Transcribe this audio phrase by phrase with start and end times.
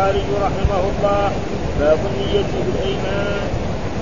[0.00, 1.30] البخاري رحمه الله
[1.80, 3.48] باب النية في الأيمان.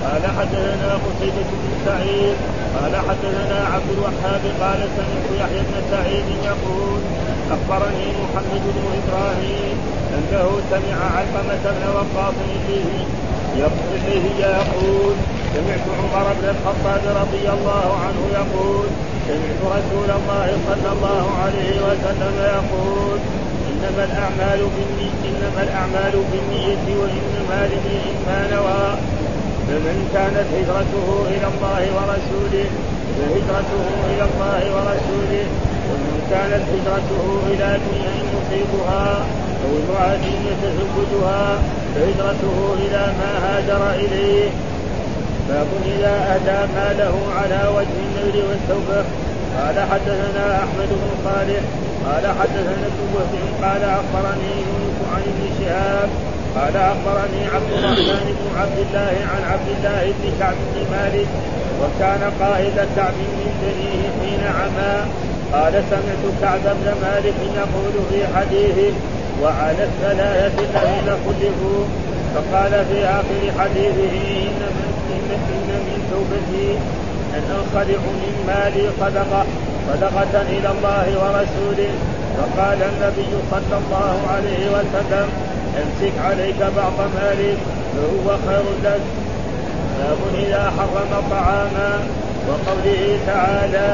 [0.03, 2.37] قال حدثنا قتيبة بن سعيد
[2.75, 7.01] قال حدثنا عبد الوهاب قال سمعت يحيى بن سعيد يقول
[7.55, 9.75] أخبرني محمد بن إبراهيم
[10.15, 12.99] أنه سمع علقمة بن وقاص إليه
[13.57, 15.15] يقول
[15.53, 18.87] سمعت عمر بن الخطاب رضي الله عنه يقول
[19.27, 23.19] سمعت رسول الله صلى الله عليه وسلم يقول
[23.79, 28.85] إنما الأعمال بالنية إنما الأعمال بالنية وإنما لامرئ ما نوى
[29.67, 32.69] فمن كانت هجرته إلى الله ورسوله
[33.15, 35.45] فهجرته إلى الله ورسوله
[35.89, 39.07] ومن كانت هجرته إلى دنيا يصيبها
[39.63, 41.59] أو امرأة يتزوجها
[41.95, 44.49] فهجرته إلى ما هاجر إليه.
[45.49, 49.03] باب إذا اهدى ماله على وجه النذر والتوبة.
[49.57, 56.09] قال حدثنا أحمد بن صالح قال حدثنا ابن وهب قال أخبرني يونس عن ابن شهاب
[56.55, 61.27] قال أخبرني عبد الرحمن بن عبد الله عن عبد الله بن كعب بن مالك
[61.81, 64.95] وكان قائد كعب من بنيه حين عمى
[65.53, 68.93] قال سمعت كعب بن مالك يقول في حديثه
[69.43, 71.83] وعلى الثلاثة الذين خلفوا
[72.35, 74.13] فقال في آخر حديثه
[74.47, 74.89] إن من,
[75.51, 76.69] إن من توبتي
[77.35, 79.45] أن أنخلع من مالي صدقة
[79.89, 81.93] صدقة إلى الله ورسوله.
[82.37, 85.27] فقال النبي صلى الله عليه وسلم
[85.81, 87.57] امسك عليك بعض مالك
[87.93, 89.01] فهو خير لك.
[89.97, 91.91] باب إذا حرم طعاما.
[92.47, 93.91] وقوله تعالى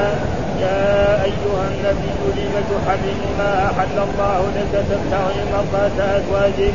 [0.60, 6.74] يا أيها النبي لم تحرم ما أحل الله لك تبتغي مرضاة أزواجك؟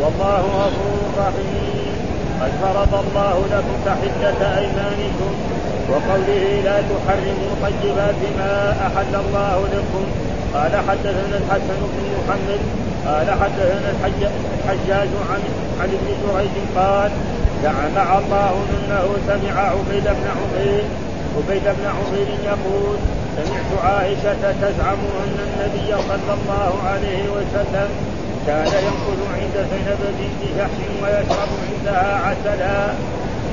[0.00, 1.94] والله غفور رحيم.
[2.40, 5.32] قد فرض الله لكم تحلة أيمانكم.
[5.90, 8.52] وقوله لا تحرموا طيبات ما
[8.86, 10.04] أحل الله لكم.
[10.54, 12.60] قال حدثنا الحسن بن محمد
[13.06, 15.42] قال حدثنا الحجاج عن
[15.80, 17.10] عن ابن جريج قال
[17.62, 20.84] زعم الله أنه سمع عبيد بن عمير
[21.36, 22.96] عبيد بن عمير يقول
[23.36, 27.88] سمعت عائشة تزعم أن النبي صلى الله عليه وسلم
[28.46, 32.92] كان ينقل عند زينب بنت جحش ويشرب عندها عسلا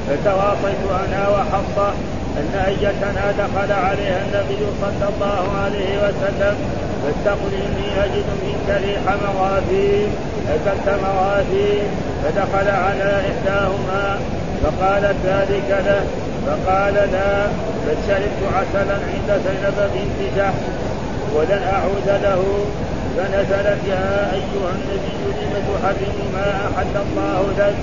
[0.08, 1.94] فتواصيت أنا وحفصة
[2.40, 6.56] أن أيتنا دخل عليها النبي صلى الله عليه وسلم
[7.04, 10.08] فاتقل إني أجد منك ريح مغافير
[10.50, 11.84] أكلت مغافير
[12.24, 14.20] فدخل على إحداهما
[14.64, 16.06] فقالت ذلك له
[16.46, 17.46] فقال لا
[17.88, 20.64] بل شربت عسلا عند زينب بنت جحش
[21.36, 22.44] ولن أعود له
[23.18, 27.76] فنزلت يا أيها النبي لم تحرم ما أحل الله لك؟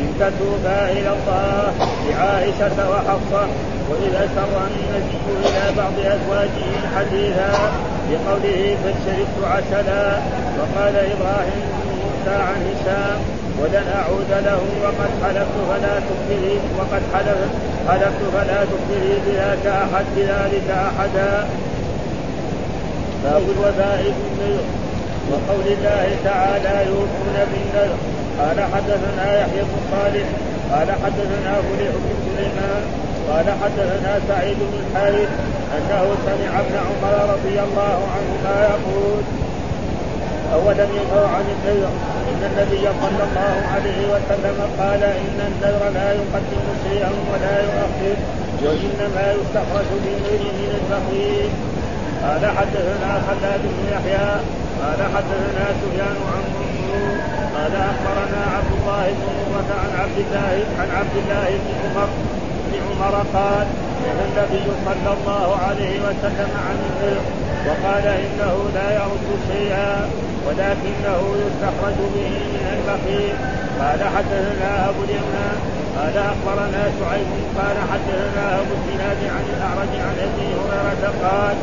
[0.00, 1.72] إن تتوبا إلى الله
[2.08, 3.46] لعائشة وحفصة
[3.90, 7.50] وإذا سر النبي إلى بعض أزواجه حديثا
[8.10, 10.18] بقوله فشربت عسلا
[10.58, 13.18] وقال إبراهيم بن موسى عن هشام
[13.60, 17.52] ولن أعود له وقد حلفت فلا تخبري وقد حلفت
[17.88, 21.46] حلفت فلا تخبري بذاك أحد بذلك أحدا.
[23.24, 24.64] باب الوفاء بالنذر
[25.30, 27.96] وقول الله تعالى يوفون بالنذر.
[28.40, 30.26] قال حدثنا يحيى بن صالح
[30.72, 35.30] قال حدثنا فليح بن سليمان قال حدثنا سعيد بن الحارث
[35.76, 39.22] أنه سمع ابن عمر رضي الله عنهما يقول.
[40.54, 41.92] اولم ينهوا عن النذر.
[42.30, 48.16] إن النبي صلى الله عليه وسلم قال إن النذر لا يقدم شيئا ولا يؤخر
[48.64, 51.50] وإنما يستخرج بالنذر من البخيل.
[52.24, 54.30] قال حدثنا خلاد بن يحيى.
[54.82, 57.16] قال حدثنا سفيان عن منصور.
[57.54, 59.34] قال أخبرنا عبد الله بن
[59.82, 62.08] عن عبد الله عن عبد الله بن عمر
[62.86, 63.66] عمر قال
[64.02, 67.20] نهى النبي صلى الله عليه وسلم عن النذر
[67.66, 70.10] وقال إنه لا يرد شيئا
[70.46, 73.36] ولكنه يستخرج به من البخيل.
[73.80, 75.56] قال حدثنا أبو اليمان
[75.96, 81.56] قال أخبرنا شعيب قال حدثنا أبو الزناد عن الأعرج عن أبي هريرة قال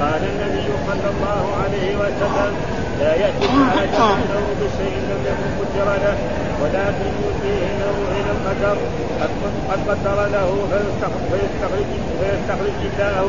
[0.00, 2.52] قال النبي صلى الله عليه وسلم
[3.00, 6.16] لا يأتي احدكم بشيء لم يكن قدر له
[6.62, 8.76] ولكن يؤتيه له إلى القدر.
[9.70, 13.24] قد قدر له فيستخرج فيستخرج الله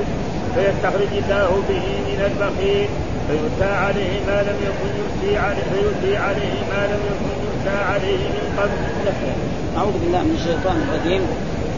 [0.56, 2.90] فيستخرج الله به من البخيل.
[3.28, 8.46] فيؤتى عليه ما لم يكن يؤتي عليه فيؤتي عليه ما لم يكن يؤتى عليه من
[8.60, 8.78] قبل.
[9.78, 11.22] أعوذ بالله من الشيطان الرجيم.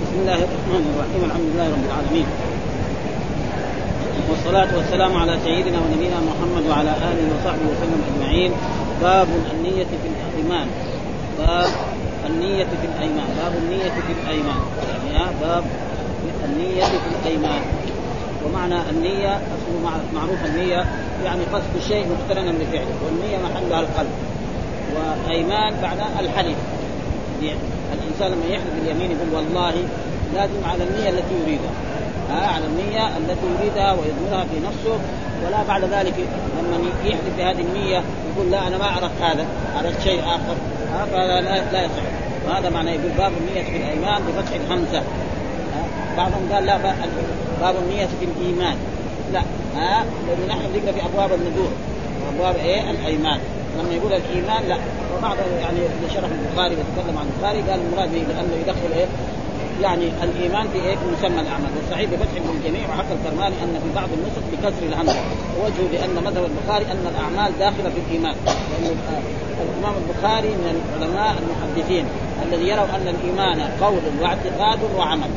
[0.04, 1.22] بسم الله الرحمن الرحيم.
[1.30, 2.28] الحمد لله رب العالمين.
[4.30, 8.52] والصلاة والسلام على سيدنا ونبينا محمد وعلى آله وصحبه وسلم أجمعين.
[9.02, 10.68] باب النية في الإيمان.
[11.40, 11.70] باب
[12.30, 13.28] النية في الأيمان.
[13.38, 14.62] باب النية في الأيمان.
[15.14, 15.64] يعني باب
[16.46, 17.62] النية في الأيمان.
[18.46, 20.86] ومعنى النية أصله معروف النية
[21.26, 24.12] يعني قصد الشيء مقترنا بفعله والنية محلها القلب.
[24.96, 26.58] وأيمان بعد الحلف.
[27.94, 29.74] الإنسان لما يحلف باليمين يقول والله
[30.36, 31.72] لازم على النية التي يريدها.
[32.32, 35.00] على النية التي يريدها ويظهرها في نفسه.
[35.46, 36.14] ولا بعد ذلك
[36.58, 38.04] لما يحلف بهذه النية
[38.34, 39.46] يقول لا أنا ما عرفت هذا
[39.78, 40.56] عرفت شيء آخر.
[40.94, 42.04] ها فلا لا, يصح.
[42.48, 45.04] وهذا معنى يقول باب النية في الأيمان بفتح الهمزة.
[46.18, 46.78] بعضهم قال لا
[47.62, 48.76] باب النية في الإيمان.
[49.34, 49.42] لا
[49.76, 51.72] ها لأنه نحن ذكر في أبواب النذور.
[52.26, 53.40] وأبواب إيه؟ الأيمان.
[53.80, 54.78] لما يقول الإيمان لا.
[55.18, 59.06] وبعض يعني اللي شرح البخاري وتكلم عن البخاري قال المراد به لأنه يدخل إيه؟
[59.82, 61.72] يعني الإيمان إيه؟ في مسمى الأعمال.
[61.78, 65.22] والصحيح بفتح الجميع وحكى الكرماني أن في بعض النسخ بكسر الهمزة.
[65.60, 68.36] ووجهه لأن مذهب البخاري أن الأعمال داخلة في الإيمان.
[68.46, 68.98] لأن
[69.62, 72.06] الإمام البخاري من العلماء المحدثين
[72.46, 75.30] الذي يروا أن الإيمان قول واعتقاد وعمل.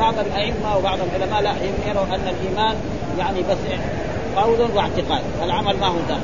[0.00, 1.52] بعض الأئمة وبعض العلماء لا
[1.88, 2.76] يروا أن الإيمان
[3.18, 3.58] يعني بس
[4.36, 5.22] قول واعتقاد.
[5.40, 6.20] والعمل ما هو داخل.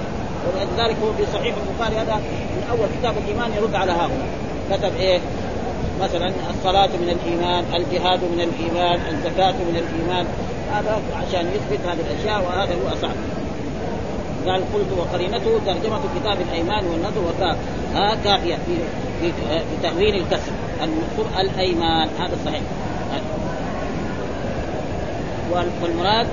[0.46, 2.14] ولذلك هو في صحيح البخاري هذا
[2.56, 4.28] من أول كتاب الإيمان يرد على هؤلاء.
[4.70, 5.20] كتب إيه؟
[6.02, 10.26] مثلا الصلاة من الإيمان الجهاد من الإيمان الزكاة من الإيمان.
[10.72, 13.14] هذا عشان يثبت هذه الأشياء وهذا هو أصعب.
[14.46, 17.56] قال قلت وقرينته ترجمة كتاب الأيمان والنذر وكا
[18.24, 18.76] كافية في
[19.20, 20.52] في في تهوين الكسر
[20.82, 22.08] المذكور الأيمان.
[22.20, 22.62] هذا صحيح.
[25.82, 26.26] والمراد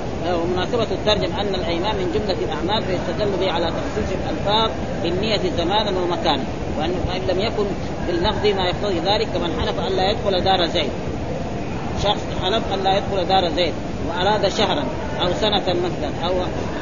[0.44, 4.72] ومناسبة الترجم أن الأيمان من جملة الأعمال فيستدل به على تخصيص الألفاظ
[5.04, 6.44] بالنية زمانا ومكانا.
[6.78, 7.66] وأن لم يكن
[8.08, 10.90] باللفظ ما يقتضي ذلك كمن حلف أن لا يدخل دار زيد
[12.04, 13.74] شخص حلف أن لا يدخل دار زيد
[14.10, 14.84] وأراد شهرا
[15.22, 16.34] أو سنة مثلا أو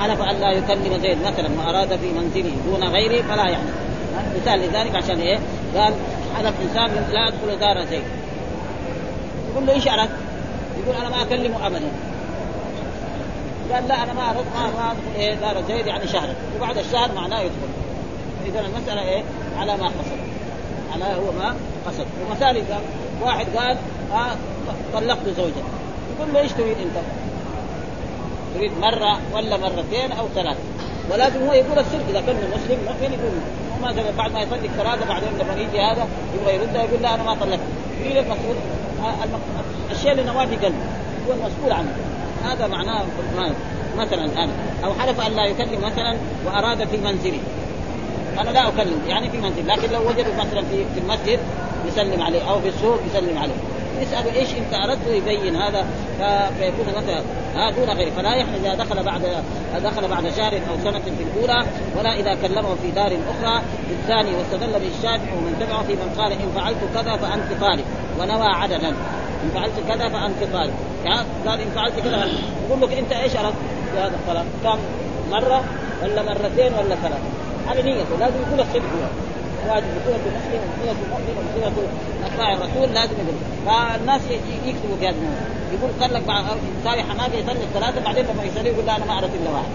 [0.01, 3.73] حلف أن لا يكلم زيد مثلا وأراد في منزله دون غيره فلا يحلف
[4.35, 5.39] مثال لذلك عشان إيه؟
[5.75, 5.93] قال
[6.37, 8.03] حلف إنسان لا ادخل دار زيد
[9.51, 10.09] يقول له إيش اردت؟
[10.83, 11.91] يقول أنا ما أكلمه ابدا
[13.73, 17.11] قال لا أنا ما اردت ما ما ادخل إيه دار زيد يعني شهرا وبعد الشهر
[17.15, 17.69] معناه يدخل
[18.45, 19.23] اذا المسألة إيه؟
[19.59, 20.19] على ما قصد.
[20.93, 21.55] على هو ما
[21.87, 22.05] قصد.
[22.21, 22.81] ومثال قال
[23.21, 23.77] واحد قال
[24.13, 24.35] آه
[24.93, 25.63] طلقت زوجتي
[26.17, 27.05] يقول له إيش تريد أنت؟
[28.55, 30.57] تريد مرة ولا مرتين أو ثلاث
[31.11, 33.31] ولازم هو يقول الصدق إذا كان مسلم ما فين يقول
[33.83, 37.33] مثلا بعد ما يطلق ثلاثة بعدين لما يجي هذا يبغى يردها يقول لا أنا ما
[37.33, 37.59] طلقت.
[38.01, 38.55] يريد المسؤول
[39.91, 40.73] الشيء اللي نواه قلبه.
[41.27, 41.91] هو المسؤول عنه.
[42.45, 43.03] هذا معناه
[43.97, 44.51] مثلا أنا
[44.83, 47.39] أو حلف أن لا يكلم مثلا وأراد في منزله.
[48.41, 51.39] أنا لا أكلم يعني في منزل لكن لو وجدوا مثلا في في المسجد
[51.87, 53.53] يسلم عليه أو في السوق يسلم عليه.
[54.01, 55.85] يسأل إيش انت أردت يبين هذا
[56.59, 57.21] فيكون مثلا
[57.55, 58.09] ها دون غيره.
[58.09, 59.21] فلا يحمل إذا دخل بعد
[59.83, 61.65] دخل بعد شهر أو سنة في الأولى
[61.97, 66.31] ولا إذا كلمه في دار أخرى في الثاني واستدل به ومن تبعه في من قال
[66.31, 67.85] إن فعلت كذا فأنت طالب
[68.19, 68.89] ونوى عددا.
[69.43, 70.73] إن فعلت كذا فأنت طالب.
[71.05, 72.27] يعني قال إن فعلت كذا
[72.67, 73.55] يقول لك أنت إيش أردت؟
[73.93, 74.79] في هذا الكلام؟ كم؟
[75.31, 75.63] مرة
[76.03, 79.07] ولا مرتين ولا ثلاثة؟ هذه نيته لازم يقول الصدق هو.
[79.69, 81.87] واجب بصيغه مسلم وبصيغه مؤمن وبصيغه
[82.25, 83.37] اتباع الرسول لازم يقول.
[83.65, 84.21] فالناس
[84.65, 85.15] يكتبوا هذا
[85.73, 86.43] يقول طلق بعد
[86.83, 89.71] ساري حماده يطلق ثلاثة بعدين لما يسألوه يقول لا أنا ما أعرف إلا واحد.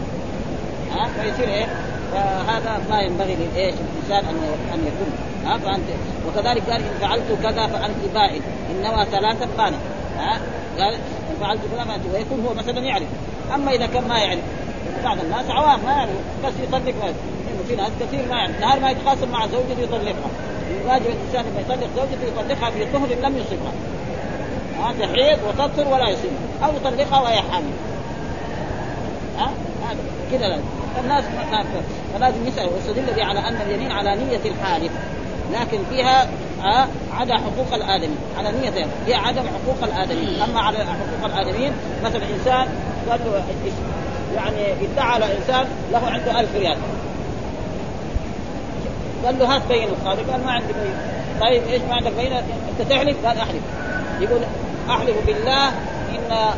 [0.93, 1.67] ها؟ فيصير إيه؟
[2.13, 4.39] فهذا ما ينبغي للايش الإنسان أن
[4.75, 5.13] أن يكون.
[5.47, 5.89] ها؟ فانت
[6.27, 9.77] وكذلك قال إن فعلت كذا فانت بائن ان نوى ثلاثة بانت
[10.19, 10.41] ها؟
[10.79, 13.09] قال إن فعلت كذا فانت ويكون هو مثلا يعرف.
[13.55, 14.41] أما إذا كان ما يعرف
[15.05, 16.11] بعض الناس عوام ما يعرف
[16.45, 17.15] بس يطلق
[17.69, 20.31] في ناس كثير ما يعني نهار ما يتخاصم مع زوجته يطلقها.
[20.87, 23.73] واجب الإنسان لما يطلق زوجته يطلقها في طهر لم يصبها.
[24.79, 26.31] ها تحيض وتطهر ولا يصيب
[26.65, 27.73] أو يطلقها وهي حامل.
[29.39, 29.51] ها؟
[29.89, 29.99] هذا.
[30.33, 30.63] كذا لازم
[31.05, 31.65] الناس ما
[32.15, 34.93] فلازم يسال ويستدل به على أن اليمين على نية الحالف
[35.53, 36.29] لكن فيها
[37.13, 38.17] عدا حقوق الآدمي.
[38.39, 41.73] على نية هي عدم حقوق الادميين أما على حقوق الآدميين
[42.05, 42.69] مثلا انسان
[43.11, 43.45] قال له
[44.37, 46.77] يعني ادعى على إنسان له عنده ألف ريال.
[49.25, 50.95] قال له هات بين الصادق قال ما عندي بين
[51.41, 53.63] طيب إيش ما عندك بين أنت تحلف؟ قال أحلف.
[54.21, 54.41] يقول
[54.91, 55.69] أحلف بالله
[56.09, 56.55] إن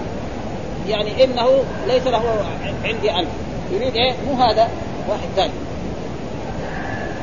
[0.89, 2.45] يعني إنه ليس له
[2.85, 3.29] عندي ألف.
[3.73, 4.69] يريد إيه؟ مو هذا
[5.09, 5.53] واحد ثاني.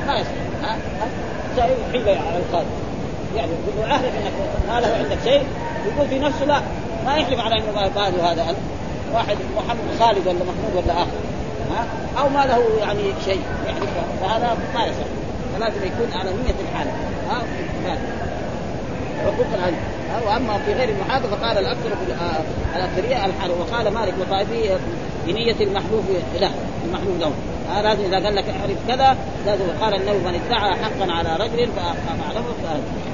[0.07, 0.33] ما يصير.
[0.63, 0.77] ها؟
[1.57, 2.65] ها؟ حيلة على القاضي
[3.35, 4.33] يعني يقول له أحلف إنك
[4.69, 5.43] ما له عندك شيء.
[5.87, 6.61] يقول في نفسه لا
[7.05, 8.57] ما يحلف على إنه ما له هذا ألف.
[9.13, 11.17] واحد محمد خالد ولا محمود ولا آخر.
[11.71, 11.85] ها؟
[12.19, 13.41] أو ما له يعني شيء.
[13.67, 13.89] يحلف
[14.21, 15.07] فهذا ما يصح.
[15.55, 16.87] فلازم يكون على نية الحال.
[17.29, 17.41] ها؟
[19.25, 19.77] حقوق العلم
[20.27, 21.89] وأما في غير المحاضرة فقال الأكثر
[22.75, 23.51] الاكثريه الحال.
[23.51, 24.77] وقال مالك وطائفيه
[25.27, 26.03] بنية المحلوف
[26.39, 26.51] له
[26.85, 27.31] المحلوف له.
[27.71, 29.65] آه لازم إذا قال لك اعرف كذا لازم.
[29.81, 32.53] قال انه من ادعى حقا على رجل فاعلمه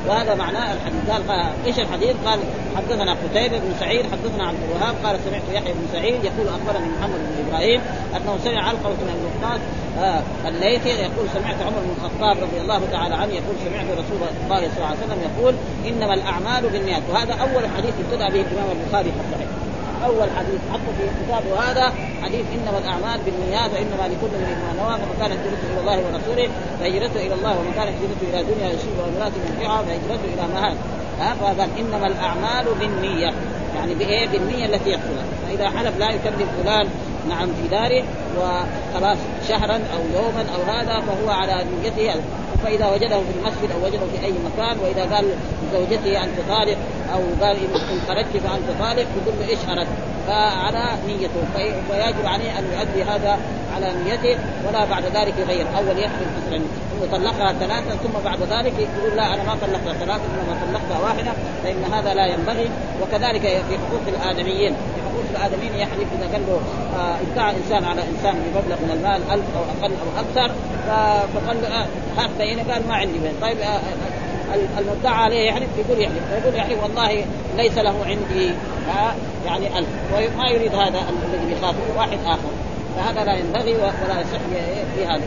[0.08, 1.10] وهذا معناه الحديث.
[1.10, 1.22] قال
[1.66, 2.40] إيش الحديث؟ قال
[2.76, 7.20] حدثنا قتيبة بن سعيد حدثنا عبد الوهاب قال سمعت يحيى بن سعيد يقول أخبرني محمد
[7.20, 7.82] بن إبراهيم
[8.16, 9.62] أنه سمع علقمة بن الوقاص
[10.00, 14.58] آه الليثي يقول سمعت عمر بن الخطاب رضي الله تعالى عنه يقول سمعت رسول الله
[14.58, 15.54] صلى الله عليه وسلم يقول
[15.88, 17.02] إنما الأعمال بالنيات.
[17.12, 19.63] وهذا أول حديث ابتدى به الإمام البخاري في الصحيح.
[20.06, 21.94] أول حديث حتى في كتابه هذا.
[22.24, 26.48] حديث إنما الأعمال بالنيات وإنما لكل من ما نوى فمن كانت هجرته إلى الله ورسوله
[26.80, 30.78] فهجرته إلى الله ومن كانت هجرته إلى دنيا يصيبها وامراه ينفعها فهجرته إلى ما هذا.
[31.20, 33.34] ها فقال إنما الأعمال بالنية.
[33.76, 36.88] يعني بإيه؟ بالنية التي يحصلها فإذا حلف لا يكلم فلان
[37.30, 38.04] نعم في داره
[38.38, 39.18] وخلاص
[39.50, 42.14] شهرا أو يوما أو هذا فهو على نيته
[42.64, 45.26] فإذا وجده في المسجد أو وجده في أي مكان وإذا قال
[45.64, 46.78] لزوجته انت طالق
[47.14, 49.88] أو قال إن خرجت فانت طالق يقول له إيش أردت؟
[50.28, 51.44] فعلى نيته.
[51.90, 53.38] فيجب عليه أن يؤدي هذا
[53.76, 55.66] على نيته ولا بعد ذلك يغير.
[55.78, 56.62] أول يحلف مثلا
[57.12, 61.32] طلقها ثلاثة ثم بعد ذلك يقول لا أنا ما طلقتها ثلاثة إنما طلقتها واحدة
[61.64, 62.70] فإن هذا لا ينبغي.
[63.02, 64.74] وكذلك في حقوق الآدميين.
[64.74, 66.62] في حقوق الآدميين يحلف إذا قال له
[66.98, 70.56] آه ادعى إنسان على إنسان بمبلغ من المال ألف أو أقل أو أكثر
[71.34, 73.80] فقال له آه هات بينه قال ما عندي بين طيب آه
[74.80, 77.26] المدعى عليه يحلف يقول يحلف فيقول يحلف والله
[77.58, 78.54] ليس له عندي
[79.46, 79.88] يعني ألف.
[80.14, 81.00] وما يريد هذا
[81.34, 82.50] الذي يخاف واحد آخر.
[82.96, 84.40] فهذا لا ينبغي ولا يصح
[84.96, 85.24] في هذا.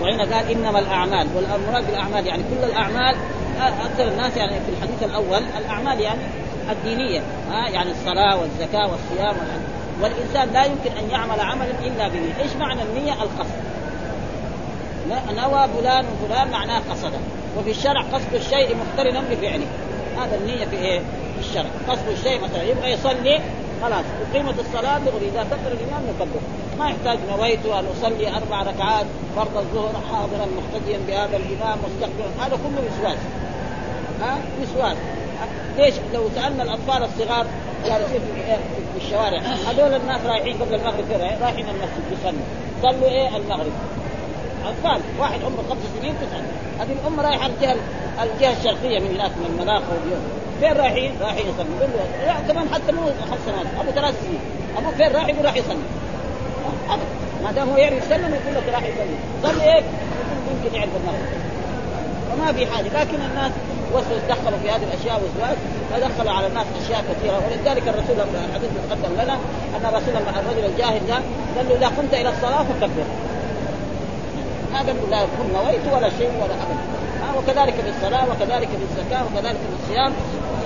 [0.00, 1.26] وهنا قال إنما الأعمال.
[1.36, 3.16] والمراد بالأعمال يعني كل الأعمال
[3.60, 6.20] أكثر الناس يعني في الحديث الأول الأعمال يعني
[6.70, 9.60] الدينية ها؟ يعني الصلاة والزكاة والصيام والحج
[10.02, 13.60] والإنسان لا يمكن أن يعمل عملا إلا بنيه، إيش معنى النية؟ القصد.
[15.36, 17.18] نوى فلان وفلان معناه قصده،
[17.58, 19.66] وفي الشرع قصد الشيء مقترنا بفعله.
[20.18, 20.98] هذا النية في إيه؟
[21.34, 23.40] في الشرع، قصد الشيء مثلا يبغى يصلي
[23.82, 26.40] خلاص أقيمت الصلاة دغري إذا كبر الإمام يكبر.
[26.78, 32.46] ما يحتاج نويت أن أصلي أربع ركعات فرض الظهر حاضرا مقتديا بهذا الإمام مستقبلا.
[32.46, 33.18] هذا كله وسواس.
[34.22, 34.96] ها؟ وسواس.
[35.78, 37.46] ليش؟ لو سألنا الأطفال الصغار
[37.86, 38.20] جالسين
[38.94, 41.04] في الشوارع هذول الناس رايحين قبل المغرب
[41.40, 42.42] رايحين المسجد يصلوا.
[42.82, 43.72] صلوا إيه؟ المغرب.
[44.64, 46.42] أطفال واحد عمره خمس سنين تسعه
[46.80, 47.76] هذه الأم رايحة الجهه
[48.22, 49.82] الجهة الشرقية من هناك من المناخ
[50.60, 54.40] فين رايحين؟ رايحين يصلي يقول له لا كمان حتى مو خمس سنوات أبو ثلاث سنين.
[54.78, 55.84] أبوك فين رايح؟ يقول راح يصلي.
[57.44, 59.16] ما دام هو يعرف يسلم يقول لك راح يصلي.
[59.42, 59.82] صلي إيه؟
[60.50, 61.28] يمكن يعرف المغرب.
[62.34, 62.86] وما في حاجة.
[63.00, 63.52] لكن الناس
[63.94, 65.56] وسوس دخلوا في هذه الأشياء وسواس
[65.90, 67.38] فدخلوا على الناس أشياء كثيرة.
[67.44, 68.16] ولذلك الرسول
[68.48, 69.34] الحديث تقدم لنا
[69.76, 71.18] أن الرسول الرجل الجاهل ده
[71.56, 73.06] قال له اذا قمت إلى الصلاة فكبر.
[74.72, 79.22] ما قال لا يكون نويت ولا شيء ولا ابدا وكذلك في الصلاة وكذلك في الزكاة
[79.24, 80.12] وكذلك في الصيام.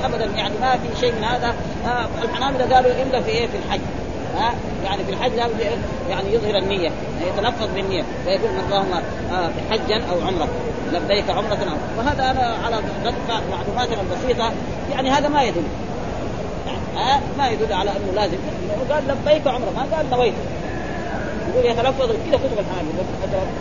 [0.04, 1.54] ابدا يعني ما في شيء من هذا.
[2.25, 3.81] الحنابله قالوا إلا في إيه؟ في الحج.
[4.38, 4.54] ها
[4.85, 5.61] يعني في الحج لابد
[6.11, 6.90] يعني يظهر النية
[7.26, 9.00] يتلفظ بالنية ويقول اللهم
[9.71, 10.49] حجا أو عمره
[10.93, 11.99] لبيك عمرة أو.
[11.99, 12.76] وهذا أنا على
[13.50, 14.53] معلوماتنا البسيطة.
[14.93, 15.62] يعني هذا ما يدل.
[16.97, 18.37] ها؟ ما يدل على أنه لازم.
[18.91, 19.71] قال لبيك عمرة.
[19.76, 20.35] ما قال نويت.
[21.49, 23.05] يقول يتلفظ كذا كتب الحنابله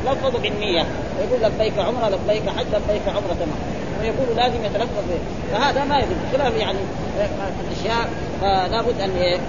[0.06, 0.86] يتلفظ بالنية.
[1.20, 3.60] يقول لبيك عمرة لبيك حج لبيك تمام
[4.02, 5.04] ويقول لازم يتلفظ.
[5.10, 5.20] به
[5.52, 6.16] فهذا ما يدل.
[6.34, 6.80] خلاف يعني
[7.72, 8.10] الأشياء
[8.42, 9.40] فلا بد أن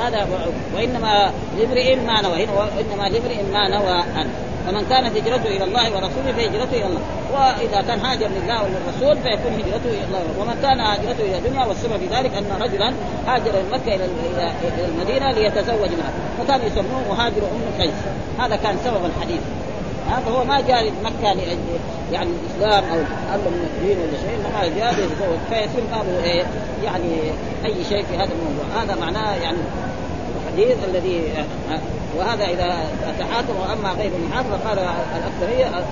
[0.00, 0.26] هذا
[0.74, 2.46] وإنما لامرئ ما نوى.
[2.76, 4.45] وإنما لامرئ ما نوى أن.
[4.66, 7.00] فمن كانت هجرته إلى الله ورسوله فهجرته إلى الله.
[7.32, 10.22] وإذا كان هاجر لله وللرسول فيكون هجرته إلى الله.
[10.40, 12.92] ومن كان هجرته إلى الدنيا والسبب في ذلك أن رجلا
[13.26, 17.94] هاجر من مكة إلى إلى المدينة ليتزوج منها فكان يسموه مهاجر أم قيس.
[18.38, 19.40] هذا كان سبب الحديث.
[20.10, 21.58] هذا هو ما جاء مكة لأجل
[22.12, 22.98] يعني الإسلام أو
[23.34, 26.44] أمر من الدين ولا شيء إنما جاء ليتزوج فيصير بابه إيه؟
[26.84, 27.12] يعني
[27.64, 28.82] أي شيء في هذا الموضوع.
[28.82, 29.58] هذا معناه يعني
[30.56, 31.22] الحديث الذي
[32.18, 34.78] وهذا إذا تحاكم وأما غير المحاكم فقال
[35.16, 35.84] الأكثرية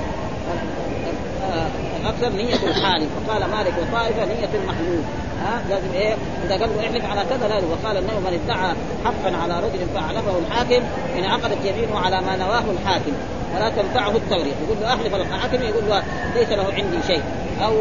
[2.01, 3.09] الأكثر نية الحالف.
[3.17, 5.05] وقال مالك وطائفة نية المحلوف
[5.43, 6.15] ها لازم إيه؟
[6.47, 10.39] إذا قال له احلف على كذا لازم وقال إنه من ادعى حقا على رجل فاعلمه
[10.39, 10.85] الحاكم
[11.19, 13.13] إن عقدت يمينه على ما نواه الحاكم.
[13.57, 16.03] ولا تنفعه التوريث يقول له أحلف الحاكم يقول له
[16.35, 17.23] ليس له عندي شيء.
[17.65, 17.73] أو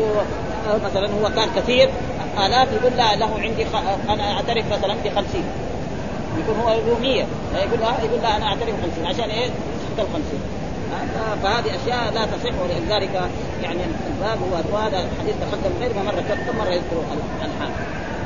[0.85, 1.89] مثلا هو كان كثير
[2.45, 3.75] آلاف يقول لا له عندي خ...
[4.09, 5.43] أنا أعترف مثلا ب 50
[6.39, 7.25] يكون هو له 100
[7.55, 10.23] يقول لا يقول لا أنا أعترف 50 عشان إيه؟ يسقط ال 50
[11.43, 13.29] فهذه أشياء لا تصح ولذلك
[13.63, 17.03] يعني الباب هو وهذا الحديث تقدم غير ما مرة كم مرة يذكر
[17.41, 17.71] الحال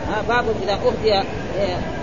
[0.08, 1.24] ها باب إذا أهدي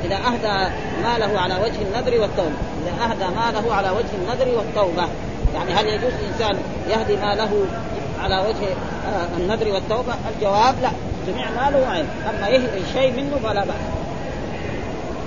[0.05, 2.57] إذا أهدى ماله على وجه النذر والتوبة.
[2.83, 5.09] إذا أهدى ماله على وجه النذر والتوبة.
[5.55, 6.57] يعني هل يجوز الإنسان
[6.89, 7.67] يهدي ماله
[8.23, 8.69] على وجه
[9.37, 10.91] النذر والتوبة؟ الجواب لا.
[11.27, 13.94] جميع ماله عين أما يهدي شيء منه فلا بأس.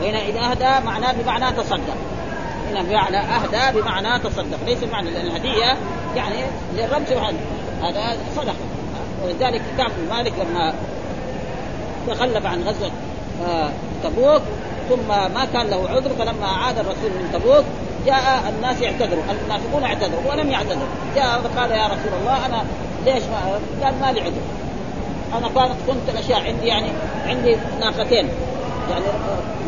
[0.02, 1.98] وهنا إذا أهدى معناه بمعنى تصدق.
[2.72, 4.58] هنا بمعنى أهدى بمعنى تصدق.
[4.66, 5.78] ليس بمعنى لأن الهدية
[6.16, 6.36] يعني
[6.76, 7.38] للرب سبحانه
[7.82, 8.56] هذا صدقه
[9.24, 10.74] ولذلك كعب بن مالك لما
[12.08, 12.92] تخلف عن غزوة
[13.48, 13.70] آه،
[14.04, 14.42] تبوك
[14.90, 17.66] ثم ما كان له عذر فلما عاد الرسول من تبوك
[18.06, 19.24] جاء الناس يعتذروا.
[19.32, 20.88] المنافقون اعتذروا ولم يعتذروا.
[21.16, 22.64] جاء وقال يا رسول الله أنا
[23.06, 24.42] ليش ما قال ما لي عذر.
[25.38, 26.88] أنا كانت كنت الاشياء عندي يعني
[27.28, 28.30] عندي ناقتين.
[28.92, 29.06] يعني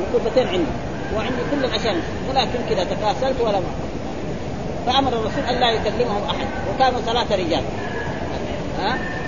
[0.02, 0.72] ركوبتين عندي.
[1.16, 1.96] وعندي كل الاشياء
[2.30, 3.72] ولكن كذا تكاسلت ولا ما.
[4.86, 7.64] فأمر الرسول أن لا يكلمهم أحد وكانوا ثلاثة رجال.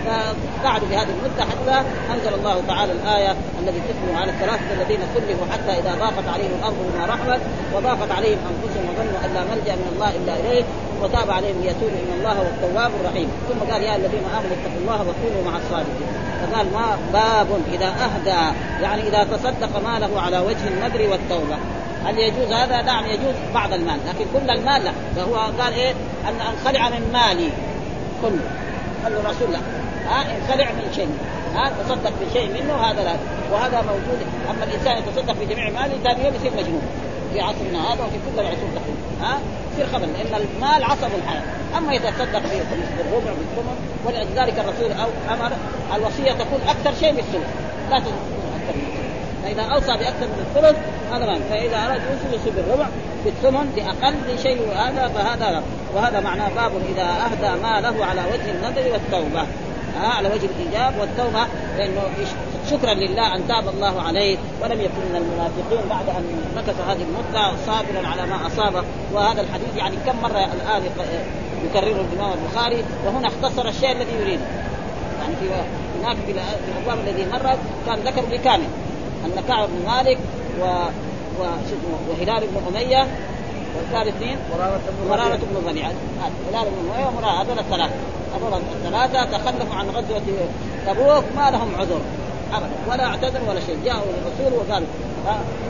[0.06, 5.80] فقعدوا بهذه المدة حتى أنزل الله تعالى الآية التي تتلو على الثلاثه الذين كلفوا حتى
[5.80, 7.42] إذا ضاقت عليهم الأرض بما رحمت
[7.76, 10.64] وضاقت عليهم أنفسهم وظنوا أن لا ملجأ من الله إلا إليه
[11.02, 13.30] وتاب عليهم ليتوبوا ان الله هو التواب الرحيم.
[13.50, 16.12] ثم قال يا الذين آمنوا اتقوا الله وكونوا مع الصادقين.
[16.42, 21.58] فقال ما باب إذا أهدى يعني إذا تصدق ماله على وجه النذر والتوبة.
[22.06, 24.92] هل يجوز هذا؟ نعم يجوز بعض المال لكن كل المال لا.
[25.16, 25.94] فهو قال إيه؟
[26.28, 27.50] ان انخلع من مالي
[28.22, 28.71] كله.
[29.04, 29.60] قال له الرسول لا
[30.10, 31.10] ها انخلع من شيء.
[31.56, 33.16] ها تصدق بشيء منه هذا لا.
[33.52, 34.20] وهذا موجود.
[34.50, 36.82] أما الإنسان يتصدق بجميع ماله ثاني يوم يصير مجنون.
[37.34, 39.40] في عصرنا هذا وفي كل العصور تقريبا ها
[39.74, 41.44] يصير خبل لأن المال عصب الحياة.
[41.78, 42.42] أما يتصدق
[42.98, 45.52] بالربع بالثمن ولذلك الرسول أو أمر
[45.96, 47.48] الوصية تكون أكثر شيء بالثلث
[47.92, 48.00] لا
[49.44, 50.78] فإذا أوصى بأكثر من الثلث
[51.12, 52.88] هذا ما فإذا أراد يوصي يوصي بالربع
[53.26, 55.64] بالثمن باقل شيء هذا فهذا
[55.96, 59.46] وهذا معناه باب إذا أهدى ماله على وجه النذر والتوبة.
[60.00, 61.46] ها على وجه الإيجاب والتوبة
[61.78, 62.02] لأنه
[62.70, 67.58] شكرا لله أن تاب الله عليه ولم يكن من المنافقين بعد أن مكث هذه المده
[67.68, 68.84] صابرا على ما اصابه
[69.14, 70.82] وهذا الحديث يعني كم مرة الآن
[71.66, 74.44] يكرره الإمام البخاري وهنا اختصر الشيء الذي يريده
[75.22, 75.46] يعني في
[76.02, 77.58] هناك في الأبواب الذي مرت
[77.88, 78.68] كان ذكر بكامل.
[79.26, 80.18] أن كعب بن مالك
[80.62, 80.66] و
[82.10, 83.08] وهلال بن أمية
[83.78, 84.38] والثالث اثنين
[85.10, 85.92] مرارة بن ربيعة
[86.50, 87.94] هلال بن اميه ومرارة هذول الثلاثة.
[88.36, 90.22] هذول الثلاثة تخلفوا عن غزوة
[90.88, 92.02] تبوك ما لهم عذر.
[92.54, 92.70] ابدا.
[92.90, 93.78] ولا اعتذر ولا شيء.
[93.86, 94.88] جاءوا للرسول وقالوا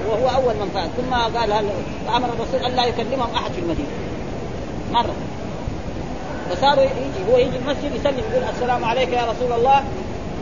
[0.10, 0.90] وهو أول من فات.
[0.98, 1.70] ثم قال هل
[2.16, 3.90] أمر الرسول أن لا يكلمهم أحد في المدينة؟
[4.92, 5.14] مرة.
[6.50, 9.84] فصاروا يجي هو يجي المسجد يسلم يقول السلام عليك يا رسول الله.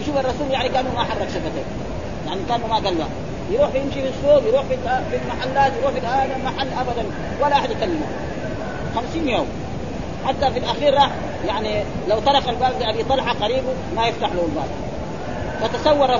[0.02, 1.89] يشوف الرسول يعني كأنه ما حرك شفتيه
[2.30, 3.08] يعني كانه ما قال له.
[3.52, 4.64] يروح يمشي في السوق يروح
[5.10, 7.06] في المحلات يروح في هذا المحل ابدا.
[7.42, 8.06] ولا أحد يكلمه.
[8.96, 9.48] خمسين يوم.
[10.26, 11.12] حتى في الأخير راح
[11.48, 14.70] يعني لو طرق الباب لابي طلحة قريبه ما يفتح له الباب
[15.62, 16.16] فتصور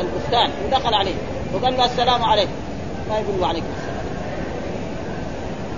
[0.00, 1.14] البستان ودخل عليه.
[1.54, 2.52] وقال له السلام عليكم.
[3.08, 4.00] ما يقول له عليكم السلام.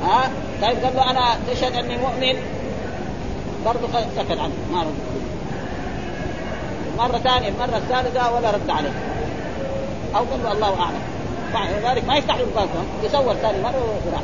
[0.04, 0.30] ها؟
[0.62, 2.36] طيب قال له أنا تشهد أني مؤمن.
[3.64, 4.94] برضه سكت عنه ما رد.
[6.98, 9.11] مرة ثانية المرة الثالثة ولا رد عليه.
[10.14, 11.00] قال له الله أعلم
[11.54, 12.68] مع ذلك ما يفتح له الباب
[13.04, 14.22] يصور ثاني مرة وراح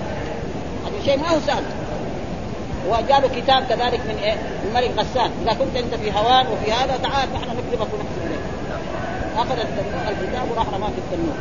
[0.87, 1.63] هذا شيء ما هو سهل
[2.89, 6.73] وجاء له كتاب كذلك من إيه؟ من الملك غسان، إذا كنت أنت في هوان وفي
[6.73, 8.41] هذا تعال نحن نكرمك ونحسن إليك.
[9.37, 9.59] أخذ
[10.09, 11.35] الكتاب وراح رماه في التنور.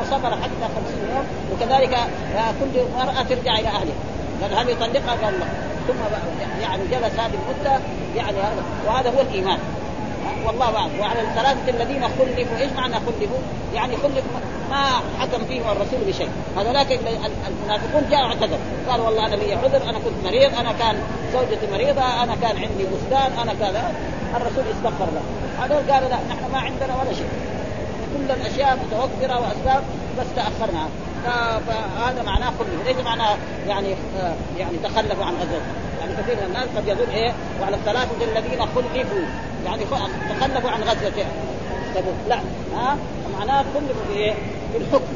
[0.00, 1.98] وصبر حتى 50 يوم وكذلك
[2.60, 3.94] كل مرأة ترجع إلى أهلها
[4.42, 5.46] قال هل يطلقها؟ قال لا
[5.88, 6.00] ثم
[6.62, 7.80] يعني جلس هذه المدة
[8.16, 9.58] يعني هذا وهذا هو الإيمان
[10.46, 11.00] والله أعلم.
[11.00, 13.38] وعلى الثلاثة الذين خلفوا إيش معنى خلفوا؟
[13.74, 14.24] يعني خلف
[14.70, 14.84] ما
[15.18, 16.28] حكم فيهم الرسول بشيء.
[16.56, 20.96] هذولاك المنافقون جاءوا اعتذروا قالوا والله أنا لي عذر أنا كنت مريض أنا كان
[21.32, 23.92] زوجتي مريضة أنا كان عندي بستان أنا كذا
[24.36, 25.22] الرسول استغفر له.
[25.64, 27.28] هذول قالوا لا نحن ما عندنا ولا شيء.
[28.14, 29.82] كل الأشياء متوفرة وأسباب
[30.18, 30.88] بس تأخرنا.
[31.66, 33.36] فهذا معناه خلف ليس معناه
[33.68, 35.60] يعني آه، يعني تخلفوا عن غزوه
[36.00, 39.49] يعني كثير من الناس قد يظن إيه وعلى الثلاثة الذين خلفوا.
[39.66, 39.84] يعني
[40.30, 41.24] تخلفوا عن غزوة
[41.94, 42.14] تبوك.
[42.28, 42.38] لا.
[42.76, 42.96] ها؟
[43.38, 44.32] معناه خلفوا في إيه؟
[44.72, 45.14] في الحكم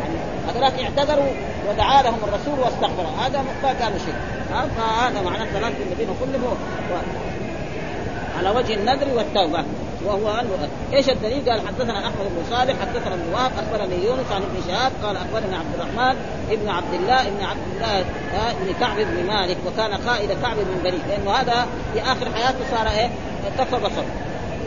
[0.00, 1.32] يعني هذولاك اعتذروا
[1.68, 4.14] ودعا لهم الرسول واستغفر هذا ما قالوا شيء.
[4.52, 6.54] ها؟ فهذا معناه الثلاثه الذين خلفوا.
[8.38, 9.64] على وجه النذر والتوبة.
[10.06, 10.42] وهو
[10.92, 14.92] إيش الدليل؟ قال حدثنا أحمد بن صالح حدثنا ابن وهب أخبرني يونس عن ابن شهاب
[15.02, 16.16] قال أخبرني عبد الرحمن
[16.50, 18.04] ابن عبد الله ابن عبد الله
[18.60, 21.00] بن كعب بن مالك وكان قائد كعب بن بريد.
[21.08, 23.10] لأنه هذا في آخر حياته صار إيه؟
[23.58, 24.04] كف بصر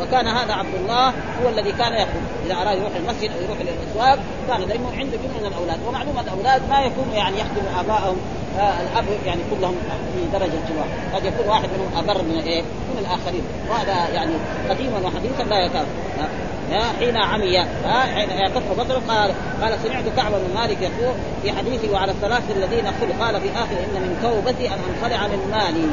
[0.02, 4.20] وكان هذا عبد الله هو الذي كان يقول إذا أراد يروح المسجد أو يروح الاسواق
[4.48, 5.80] كان دائما عنده جمله من الأولاد.
[5.88, 8.18] ومعلومه الأولاد ما يكونوا يعني يخدموا آبائهم
[8.60, 9.76] آه الأب يعني كلهم
[10.14, 13.44] في درجة الجوار قد يكون واحد منهم أبر من إيه؟ من الآخرين.
[13.70, 14.34] وهذا يعني
[14.70, 15.86] قديما وحديثا لا يكاد.
[17.00, 17.66] حين عمي
[18.16, 19.32] حين كف بصره قال
[19.62, 23.72] قال سمعت كعب بن مالك يقول في حديثه وعلى الثلاثه الذين خلوا قال في آخر
[23.72, 25.88] إن من توبتي أن أنخلع من مالي.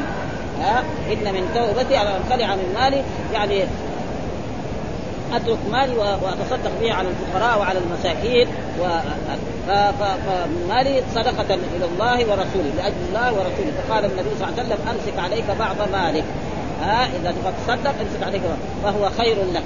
[0.61, 3.65] ها إن من توبتي ان انخلع من مالي يعني
[5.33, 8.47] أترك مالي وأتصدق به على الفقراء وعلى المساكين
[9.67, 13.71] فمالي صدقة إلى الله ورسوله لأجل الله ورسوله.
[13.87, 16.23] فقال النبي صلى الله عليه وسلم أمسك عليك بعض مالك.
[16.81, 18.41] ها إذا تبغى تصدق أمسك عليك
[18.83, 19.63] فهو خير لك.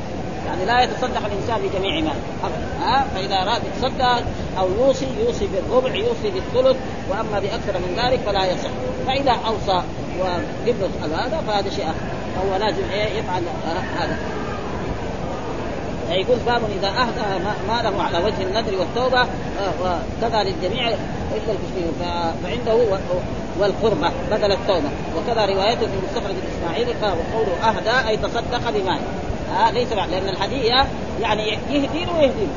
[0.48, 2.16] يعني لا يتصدق الإنسان بجميع ماله.
[2.82, 4.24] ها فإذا أراد يتصدق
[4.60, 6.78] أو يوصي يوصي بالربع يوصي بالثلث
[7.10, 8.70] وأما بأكثر من ذلك فلا يصح.
[9.08, 9.84] فإذا أوصى
[10.20, 11.96] وقبل هذا فهذا شيء آخر.
[12.36, 13.44] فهو لازم إيه يفعل
[14.00, 14.18] هذا.
[16.10, 21.94] يقول باب إذا أهدى ماله على وجه النذر والتوبة آه، وكذا للجميع إلا المسلمين.
[22.44, 22.98] فعنده
[23.60, 24.90] والقربة بدل التوبة.
[25.18, 29.00] وكذا روايته في مستخرج الإسماعيلي وقوله أهدى أي تصدق بمال
[29.60, 30.86] آه ليس لأن الهدية
[31.22, 32.50] يعني يهدين ويهدين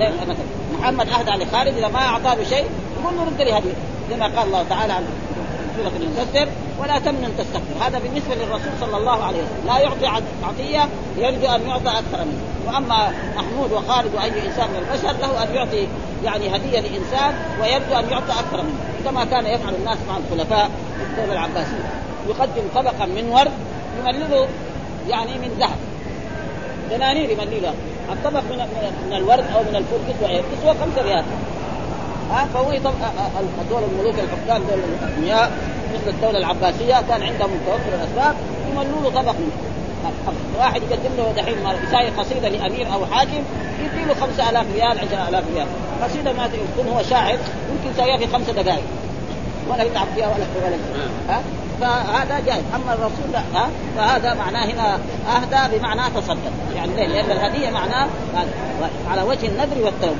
[0.00, 0.36] مثلا
[0.78, 2.64] محمد أهدى لخالد إذا ما أعطاه شيء
[3.00, 3.74] يقول له رد لي هدية
[4.10, 5.04] كما قال الله تعالى عن
[5.76, 9.66] سورة المدثر ولا تمنن تستكثر هذا بالنسبة للرسول صلى الله عليه وسلم.
[9.66, 10.06] لا يعطي
[10.44, 12.42] عطية يرجو أن يعطى أكثر منه.
[12.66, 15.88] وأما محمود وخالد وأي إنسان من البشر له أن يعطي
[16.24, 18.78] يعني هدية لإنسان ويرجو أن يعطى أكثر منه.
[19.04, 21.90] كما كان يفعل الناس مع الخلفاء في الدولة العباسية.
[22.28, 23.52] يقدم طبقا من ورد
[24.00, 24.48] يملله
[25.08, 25.78] يعني من ذهب.
[26.90, 27.74] دنانير يملله.
[28.12, 28.58] الطبق من
[29.06, 31.24] من الورد أو من الفول إيه؟ كسوة خمسة ريال.
[32.30, 32.70] ها فهو
[33.70, 35.52] دول الملوك الحكام دول الأغنياء.
[35.94, 38.34] مثل الدولة العباسية كان عندهم توفر الاسباب
[38.70, 39.34] يملوا له طبق
[40.58, 41.56] واحد يقدم له دحين
[41.88, 43.42] يساوي قصيدة لأمير أو حاكم
[43.84, 45.66] يدي له 5000 ريال 10000 ريال.
[46.02, 48.84] قصيدة ما يكون هو شاعر يمكن يساويها في خمسة دقائق.
[49.70, 50.76] ولا يتعب فيها ولا ولا
[51.28, 51.42] ها؟
[51.80, 53.42] فهذا جائز أما الرسول لا.
[53.54, 54.98] ها؟ فهذا معناه هنا
[55.36, 56.52] أهدى بمعنى تصدق.
[56.76, 58.06] يعني ليه؟ لأن الهدية معناه
[59.10, 60.16] على وجه النذر والتوبة.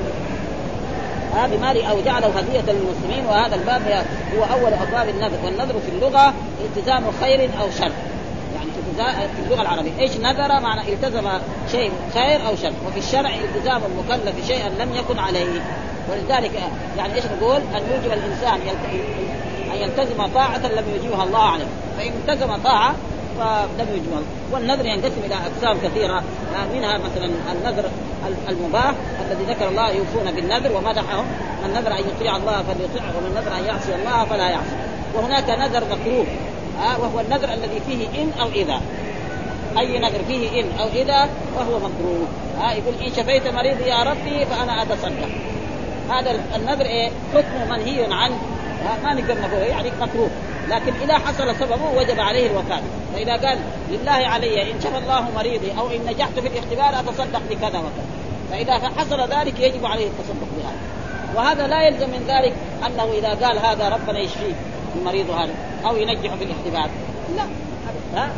[1.33, 4.05] ها بمال أو جعله هدية للمسلمين وهذا الباب
[4.37, 5.37] هو أول أبواب النذر.
[5.45, 6.33] والنذر في اللغة
[6.65, 7.91] التزام خير أو شر.
[9.35, 11.29] في اللغة العربية، إيش نذر؟ معنى التزم
[11.71, 15.61] شيء خير أو شر، وفي الشرع التزام المكلف شيئا لم يكن عليه،
[16.11, 16.51] ولذلك
[16.97, 18.59] يعني إيش نقول؟ أن يوجب الإنسان
[19.73, 21.65] أن يلتزم طاعة لم يوجبها الله عليه،
[21.97, 22.95] فإن التزم طاعة
[23.39, 26.23] فلم يجمل والنذر ينقسم إلى أقسام كثيرة.
[26.73, 27.89] منها مثلا النذر
[28.49, 31.25] المباح الذي ذكر الله يوفون بالنذر ومدحهم
[31.63, 34.75] من نذر أن يطيع الله فليطيعه ومن نذر أن يعصي الله فلا يعصي.
[35.13, 36.25] وهناك نذر مكروه
[36.79, 38.81] ها وهو النذر الذي فيه إن أو إذا.
[39.79, 42.27] أي نذر فيه إن أو إذا وهو مكروه.
[42.59, 45.29] ها يقول إن شفيت مريضي يا ربي فأنا أتصدق.
[46.09, 48.35] هذا النذر إيه؟ حكمه منهي عنه
[49.03, 50.29] ما نقدر نقول يعني مكروه.
[50.69, 52.81] لكن إذا حصل سببه وجب عليه الوفاة.
[53.13, 53.57] فإذا قال
[53.89, 58.05] لله علي إن شفى الله مريضي أو إن نجحت في الاختبار أتصدق بكذا وكذا.
[58.51, 60.77] فإذا حصل ذلك يجب عليه التصدق بهذا.
[61.35, 62.53] وهذا لا يلزم من ذلك
[62.87, 64.53] أنه إذا قال هذا ربنا يشفيه
[64.95, 65.53] المريض هذا
[65.85, 66.89] أو ينجحه في الاختبار.
[67.35, 67.43] لا.
[68.15, 68.29] ها؟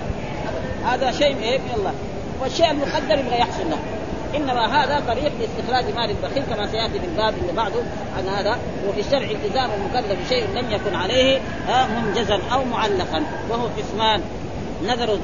[0.85, 1.93] هذا شيء من الله.
[2.41, 3.77] والشيء المقدر يبغى يحصل له.
[4.35, 7.81] إنما هذا طريق لاستخراج مال البخيل كما سيأتي في الباب اللي بعده
[8.17, 11.39] عن هذا وفي الشرع التزام المكلف بشيء لم يكن عليه
[11.95, 14.21] منجزا أو معلقا وهو قسمان
[14.83, 15.19] نذر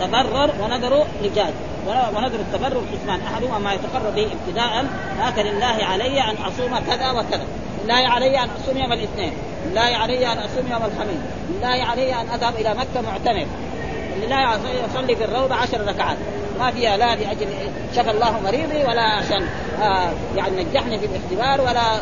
[0.00, 1.52] تبرر ونذر لجاج
[1.86, 4.86] ونذر التبرر قسمان أحدهما ما يتقرب به ابتداء
[5.18, 7.46] هكذا لله علي أن أصوم كذا وكذا
[7.84, 9.32] لله علي أن أصوم يوم الاثنين
[9.66, 11.20] لله علي أن أصوم يوم الخميس
[11.50, 13.46] لله علي أن أذهب إلى مكة معتمر
[14.22, 14.54] لله
[14.86, 16.16] اصلي في الروضة عشر ركعات.
[16.58, 17.46] ما فيها لا لاجل
[17.96, 19.46] شفى الله مريضي ولا عشان
[19.82, 22.00] آه يعني نجحني في الاختبار ولا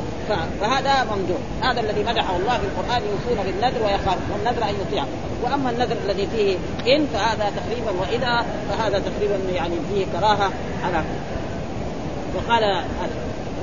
[0.61, 5.05] فهذا ممدوح هذا الذي مدحه الله في القرآن يوصون بالنذر ويخاف والنذر أن يطيع.
[5.43, 6.57] وأما النذر الذي فيه
[6.97, 10.51] إن فهذا تقريبا وإذا فهذا تقريبا يعني فيه كراهة
[10.85, 11.05] على
[12.35, 12.85] وقال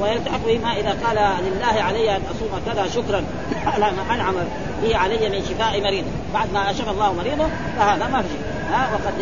[0.02, 3.24] ويلتحق به ما إذا قال لله علي أن أصوم كذا شكرا.
[3.66, 4.36] على ما أنعم
[4.84, 6.06] به علي من شفاء مريض.
[6.34, 8.36] بعد ما شفى الله مريضه فهذا ما في
[8.72, 9.14] ها وقد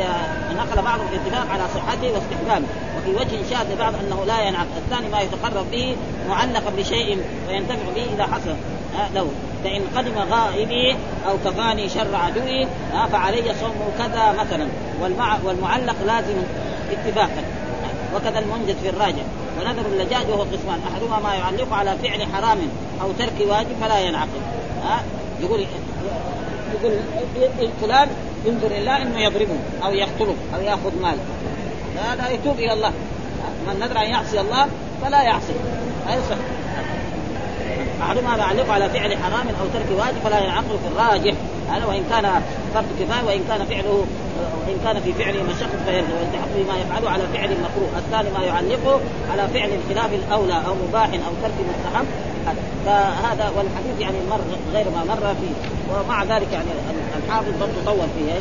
[0.57, 2.65] نقل بعض الاتفاق على صحته واستحبابه.
[2.97, 5.95] وفي وجه شاذ لبعض أنه لا ينعم الثاني ما يتقرب به
[6.29, 8.55] معلقا بشيء وينتفع به اذا حصل
[9.15, 9.27] له
[9.63, 10.95] فإن قدم غائبي
[11.27, 12.67] أو كفاني شر عدوي
[13.11, 14.67] فعلي صوم كذا مثلا.
[15.45, 16.35] والمعلق لازم
[16.91, 17.43] اتفاقا.
[18.15, 19.23] وكذا المنجز في الراجع.
[19.59, 22.57] ونذر اللجاج وهو قسمان أحدهما ما يعلق على فعل حرام
[23.01, 24.41] أو ترك واجب فلا ينعقد.
[24.83, 25.03] ها؟
[25.41, 25.65] يقول
[27.35, 28.07] يقول فلان
[28.45, 31.17] ينظر الله إنه يضربه أو يقتله أو يأخذ مال
[31.97, 32.93] هذا يتوب إلى الله.
[33.67, 34.67] من نذر أن يعصي الله
[35.01, 35.53] فلا يعصي.
[36.07, 36.35] هذا صح
[38.01, 40.79] أحدهما يعلق على فعل حرام أو ترك واجب فلا ينعقد.
[40.83, 41.33] في الراجح
[41.69, 42.41] هذا وإن كان
[42.73, 44.05] فرض كفاية وإن كان فعله
[44.67, 48.99] وان كان في فعله مشقه فيرجع ويلتحق بما يفعله على فعل مكروه، الثاني ما يعلقه
[49.31, 52.05] على فعل خلاف الأولى أو مباح أو ترك مستحب.
[52.85, 54.39] فهذا والحديث يعني مر
[54.73, 55.55] غير ما مر فيه.
[55.93, 56.67] ومع ذلك يعني
[57.17, 58.33] الحافظ برضه طول فيه.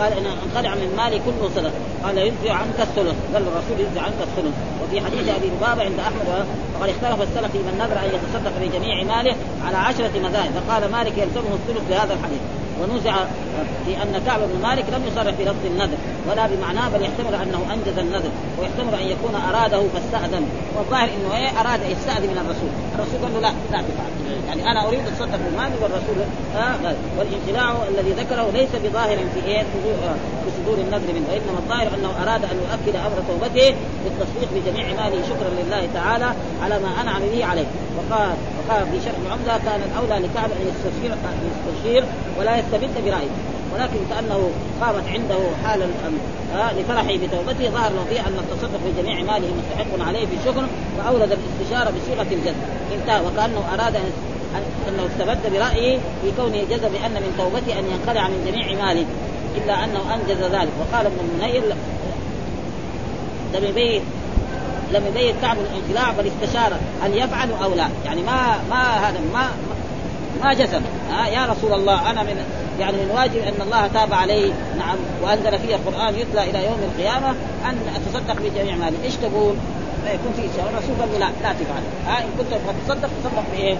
[0.00, 1.72] قال أنا انقلع من مالي كله صدقه
[2.04, 3.16] قال يجزي عنك الثلث.
[3.34, 4.54] قال الرسول يجزي عنك الثلث.
[4.82, 9.04] وفي حديث أبي لبابه عند أحمد وقد اختلف السلف في من نذر أن يتصدق بجميع
[9.04, 10.50] ماله على عشرة مذاهب.
[10.58, 12.40] فقال مالك يلزمه الثلث لهذا الحديث.
[12.80, 13.14] ونزع
[13.86, 15.96] في أن كعب بن مالك لم يصرح في لفظ النذر
[16.30, 20.44] ولا بمعناه بل يحتمل أنه أنجز النذر ويحتمل أن يكون أراده فاستأذن.
[20.76, 24.10] والظاهر إنه إيه أراد يستأذن من الرسول، الرسول قال له لا لا تفعل.
[24.48, 26.18] يعني أنا أريد اتصدق بمالي والرسول
[26.56, 29.62] آه والامتناع الذي ذكره ليس بظاهر في إيه
[30.42, 35.22] في صدور النذر منه وإنما الظاهر أنه أراد أن يؤكد أمر توبته بالتصديق بجميع ماله
[35.30, 36.30] شكرا لله تعالى
[36.62, 37.66] على ما أنعم به عليه.
[37.96, 41.14] وقال وقال في شرح العمده كان الأولى لكعب أن يستشير
[41.50, 42.04] يستشير
[42.38, 43.30] ولا يستبد برايه
[43.74, 45.82] ولكن كأنه قامت عنده حال
[46.54, 50.66] آه لفرحه بتوبته ظهر له فيه أن التصدق بجميع ماله مستحق عليه في الشكر
[50.98, 52.54] وأورد الاستشارة بصيغة الجد
[52.94, 54.12] انتهى وكأنه أراد ان
[54.88, 59.06] انه استبد برأيه في كونه جزم بأن من توبته أن ينخلع من جميع ماله
[59.56, 60.70] إلا أنه أنجز ذلك.
[60.80, 61.62] وقال ابن المنير
[63.54, 64.02] لم يبين
[64.92, 67.88] لم يبين كعب الانخلاع بل استشار هل يفعل أو لا.
[68.04, 69.48] يعني ما ما هذا ما
[70.42, 70.80] ما جزم
[71.12, 72.44] آه يا رسول الله أنا من
[72.80, 74.52] يعني من واجب أن الله تاب علي.
[74.78, 74.96] نعم.
[75.22, 77.30] وأنزل فيه القرآن يتلى إلى يوم القيامة
[77.64, 78.96] أن أتصدق بجميع مالي.
[79.04, 79.54] إيش تقول؟
[80.06, 81.82] يكون في شيء الرسول قال لا لا تفعل.
[82.06, 82.54] ها آه إن كنت
[82.86, 83.76] تصدق تصدق بإيه؟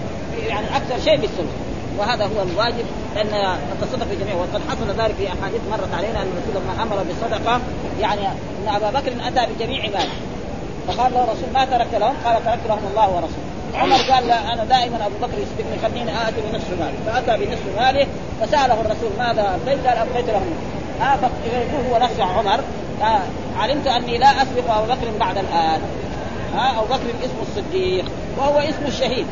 [0.47, 1.53] يعني أكثر شيء بالسنه
[1.97, 4.35] وهذا هو الواجب لأن التصدق بجميع.
[4.35, 7.61] وقد حصل ذلك في أحاديث مرت علينا أن الرسول لما أمر بالصدقه
[8.01, 10.15] يعني إن أبا بكر أتى بجميع ماله.
[10.87, 13.50] فقال له الرسول ما تركت لهم؟ قال تركت لهم الله ورسوله.
[13.75, 18.07] عمر قال لا أنا دائما أبو بكر يسبقني خليني آتي بنصف مالي فأتى بنصف ماله
[18.41, 20.53] فسأله الرسول ماذا ابقيت قال ابقيت لهم
[21.01, 22.59] آه يقول هو نفسه عمر
[23.57, 25.81] علمت أني لا أسبق أبو بكر بعد الآن.
[26.55, 28.05] ها أبو بكر اسمه الصديق
[28.37, 29.27] وهو اسمه الشهيد.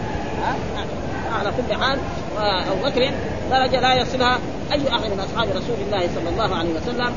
[1.40, 2.00] على كل حال
[2.40, 3.12] أبو بكر
[3.52, 4.40] درجة لا يصلها
[4.72, 7.14] أي أحد من أصحاب رسول الله صلى الله عليه وسلم.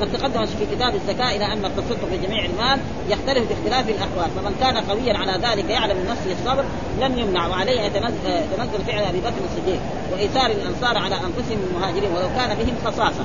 [0.00, 4.76] وقد تقدم في كتاب الزكاة إلى أن التصدق بجميع المال يختلف باختلاف الأحوال فمن كان
[4.76, 6.64] قويا على ذلك يعلم من نفسه الصبر
[7.00, 9.80] لم يمنع وعليه يتنزل فعل أبي بكر الصديق
[10.12, 13.24] وإيثار الأنصار على أنفسهم المهاجرين ولو كان بهم خصاصة.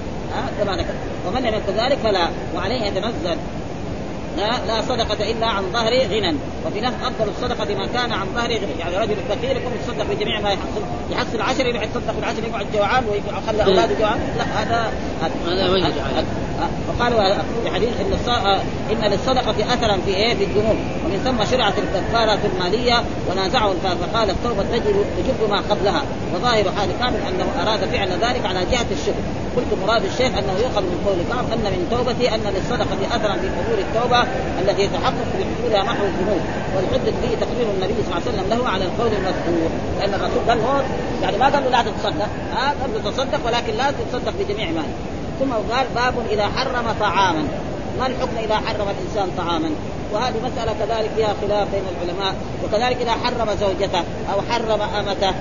[0.60, 0.94] كما ذكر
[1.28, 3.38] ومن لم يكن ذلك فلا وعليه يتنزل.
[4.38, 6.36] لا لا صدقة إلا عن ظهر غنى.
[6.66, 8.80] وفي نفس أفضل الصدقة ما كان عن ظهر غنى.
[8.80, 10.82] يعني رجل فقير يكون يتصدق بجميع ما يحصل.
[11.12, 14.20] يحصل عشر يروح يتصدق بالعشر يقعد جوعان ويخلي أولاده جوعان.
[14.38, 15.86] لا هذا هذا وين
[16.90, 18.14] وقالوا في حديث إن
[18.92, 20.78] إن للصدقة اثرا في إيه؟ في الذنوب.
[21.06, 26.02] ومن ثم شرعت الكفارة المالية ونازعه فقال التوبه تجب تجب ما قبلها.
[26.36, 29.24] وظاهر حال كامل أنه أراد فعل ذلك على جهة الشكر
[29.56, 33.48] قلت مراد الشيخ أنه يؤخذ من قول كعب أن من توبتي أن للصدقة اثرا في
[33.58, 34.22] قبول التوبة
[34.62, 36.42] التي يتحقق بحصولها محو الذنوب.
[36.76, 39.70] والحجه به تقرير النبي صلى الله عليه وسلم له على القول المذكور.
[40.00, 40.60] لأن الرسول قال
[41.24, 42.30] يعني ما قال له لا تتصدق.
[42.54, 47.48] ها قال له تصدق ولكن لا تتصدق بجميع مالك ثم قال باب إذا حرم طعاما
[48.00, 49.72] ما الحكم إذا حرم الإنسان طعاما
[50.14, 55.34] وهذه مسألة كذلك فيها خلاف بين العلماء وكذلك إذا حرم زوجته أو حرم أمته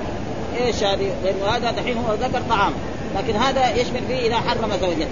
[0.60, 2.72] إيش هذه؟ لأنه هذا دحين هو ذكر طعام
[3.16, 5.08] لكن هذا يشمل فيه إذا حرم زوجته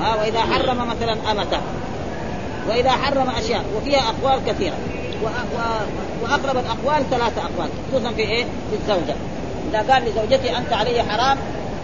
[0.00, 1.60] ها وإذا حرم مثلا أمته
[2.68, 4.76] وإذا حرم أشياء وفيها أقوال كثيرة.
[6.22, 9.14] وأقرب الأقوال ثلاثة أقوال خصوصا في إيه؟ في الزوجة
[9.70, 11.38] إذا قال لزوجتي أنت علي حرام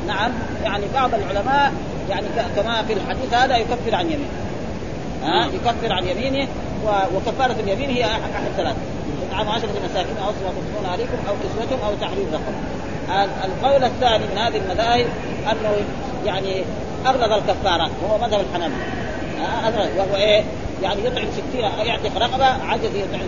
[0.07, 0.33] نعم
[0.65, 1.73] يعني بعض العلماء
[2.11, 4.31] يعني كما في الحديث هذا يكفر عن يمينه.
[5.23, 6.49] ها؟ يكفر عن يمينه
[7.15, 8.21] وكفارة اليمين هي أحد
[8.57, 8.77] ثلاث
[9.31, 10.33] إطعام عشرة مساكين أو
[10.81, 12.77] صلاة عليكم أو كسوتهم أو تحرير رقبة
[13.45, 15.07] القول الثاني من هذه المذاهب
[15.53, 15.77] أنه
[16.27, 16.65] يعني
[17.07, 18.77] أغلظ الكفارات وهو مذهب الحنابلة.
[19.99, 20.45] وهو إيه؟
[20.83, 23.21] يعني يطعم ستين يعتق رقبة عجز يطعم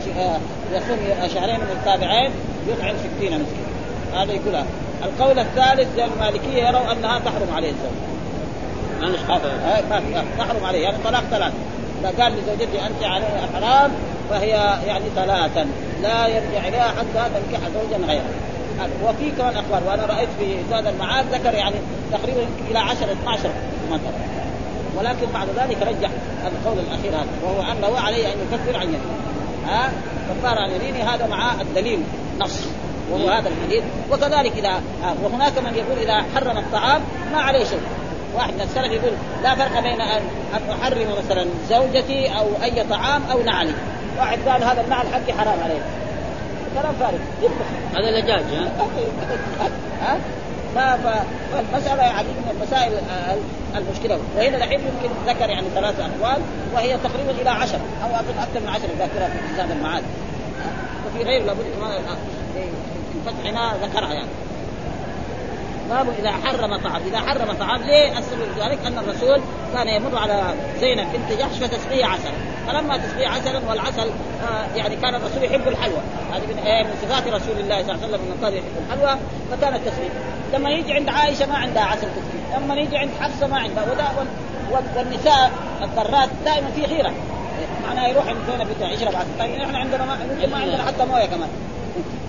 [0.73, 0.99] يصوم
[1.35, 2.31] شهرين متتابعين
[2.69, 3.69] يطعم ستين مسكين
[4.14, 4.64] هذا يقولها.
[5.05, 8.17] القول الثالث المالكية يروا أنها تحرم عليه الزوج.
[9.01, 10.83] ما تحرم عليه.
[10.83, 11.53] يعني طلاق ثلاث.
[12.01, 13.91] إذا قال لزوجتي انت عليها حرام
[14.31, 14.49] فهي
[14.87, 15.67] يعني ثلاثا.
[16.03, 18.31] لا يرجع إليها حتى تنكح زوجا غيره.
[19.05, 21.77] وفي كمان أخبار وأنا رأيت في زاد المعاد ذكر يعني
[22.13, 23.51] تقريبا إلى 10 12
[23.91, 24.39] مثلا
[24.99, 26.11] ولكن بعد ذلك رجح
[26.47, 29.03] القول الأخير هذا وهو انه عليه أن يكفر عن يمينه
[29.67, 29.93] ها؟
[30.31, 32.01] كفار عن يمينه هذا معاه الدليل
[32.41, 32.61] نص.
[33.13, 33.85] وهو هذا الحديث.
[34.11, 34.83] وكذلك إذا
[35.23, 37.01] وهناك من يقول إذا حرم الطعام
[37.33, 37.81] ما عليه شيء.
[38.35, 39.12] واحد من السلف يقول
[39.43, 40.23] لا فرق بين أن
[40.55, 43.75] أن أحرم مثلا زوجتي أو أي طعام أو نعلي.
[44.19, 45.81] واحد قال هذا النعل حقي حرام عليه.
[46.75, 47.19] كلام فارغ.
[47.95, 48.71] هذا لجاج ها؟
[50.03, 50.19] ها؟
[50.75, 52.93] فالمسألة يعني من المسائل
[53.77, 54.19] المشكلة.
[54.37, 56.43] وهنا الحين يمكن ذكر يعني ثلاثة أقوال
[56.75, 58.09] وهي تقريبا إلى عشر أو
[58.43, 60.03] أكثر من عشر ذاكرة في زاد المعاد.
[61.07, 61.93] وفي غير لابد كمان
[63.27, 64.29] الفتح هنا ذكرها يعني.
[65.90, 67.03] باب اذا حرم طعام.
[67.07, 69.40] إذا حرم طعام ليه السبب ذلك؟ أن الرسول
[69.74, 72.33] كان يمر على زينب بنت جحش فتسقيه عسلا
[72.66, 76.01] فلما تسقيه عسلا والعسل آه يعني كان الرسول يحب الحلوى.
[76.33, 79.18] هذه من آه من صفات رسول الله صلى الله عليه وسلم انه كان يحب الحلوى
[79.51, 80.11] فكانت تسقيه
[80.55, 82.59] لما يجي عند عائشة ما عندها عسل تسقيه.
[82.59, 83.87] لما يجي عند حفصة ما عندها.
[84.96, 87.12] والنساء الضرات دائما في غيره
[87.88, 90.12] معناه يروح عند زينب بنت عسل طيب إحنا عندنا ما
[90.57, 91.48] عندنا حتى موية كمان.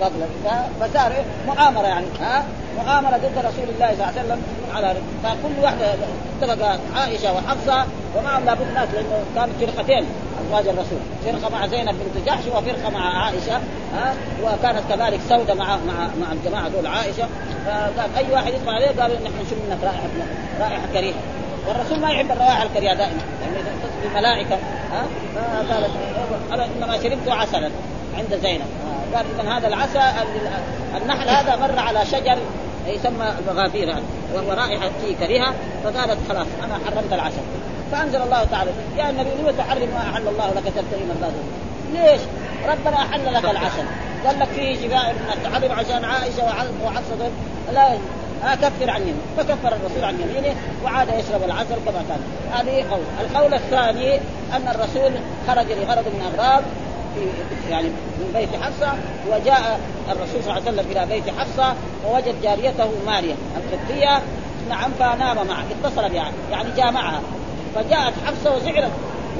[0.00, 0.26] فضلا
[0.80, 1.12] فصار
[1.46, 2.44] مؤامرة يعني ها؟
[2.76, 4.42] مؤامرة ضد رسول الله صلى الله عليه وسلم
[4.74, 5.94] على فكل واحدة
[6.42, 10.06] اتفق عائشة وحفصة ومعهم لابد ناس لأنه كانت فرقتين
[10.46, 13.60] أزواج الرسول، فرقة مع زينب بنت جحش وفرقة مع عائشة
[13.94, 17.28] ها؟ وكانت كذلك سودة مع مع مع الجماعة دول عائشة.
[17.66, 20.08] فقال أي واحد يدخل عليه؟ قالوا نحن نشم منك رائحة
[20.60, 21.14] رائحة كريهة.
[21.68, 24.54] والرسول ما يحب الروائح الكريهة دائما يعني تصل الملائكه
[24.92, 25.04] ها؟
[25.34, 27.70] فقالت إنما شربت عسلا
[28.18, 28.66] عند زينب.
[29.14, 30.12] قال اذا هذا العسى
[31.02, 32.38] النحل هذا مر على شجر
[32.86, 34.02] يسمى الغافير هذا
[34.34, 37.42] وهو رائحة فيه كريهة فقالت خلاص أنا حرمت العسل
[37.92, 41.42] فأنزل الله تعالى يا النبي لم تحرم ما أحل الله لك تبتغي مرضاته
[41.92, 42.20] ليش؟
[42.68, 43.84] ربنا أحل لك العسل
[44.26, 46.44] قال لك فيه شفاء من التحرم عشان عائشة
[46.84, 47.30] وحفصة
[47.72, 47.98] لا
[48.54, 52.20] كفر عن يمينه فكفر الرسول عن يمينه وعاد يشرب العسل كما كان.
[52.52, 53.00] هذه قول.
[53.20, 54.14] القول الثاني
[54.52, 55.12] أن الرسول
[55.48, 56.62] خرج لغرض من اغراض
[57.70, 58.92] يعني من بيت حفصة
[59.28, 61.74] وجاء الرسول صلى الله عليه وسلم إلى بيت حفصة
[62.06, 64.22] ووجد جاريته ماريا القبطية
[64.68, 67.20] نعم فنام معه اتصل بها يعني جامعها
[67.74, 68.90] فجاءت حفصة وزعرت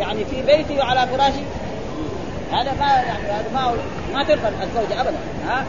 [0.00, 1.42] يعني في بيتي وعلى فراشي.
[2.52, 3.74] هذا ما يعني هذا ما
[4.14, 5.64] ما ترضى الزوجة ابدا ها؟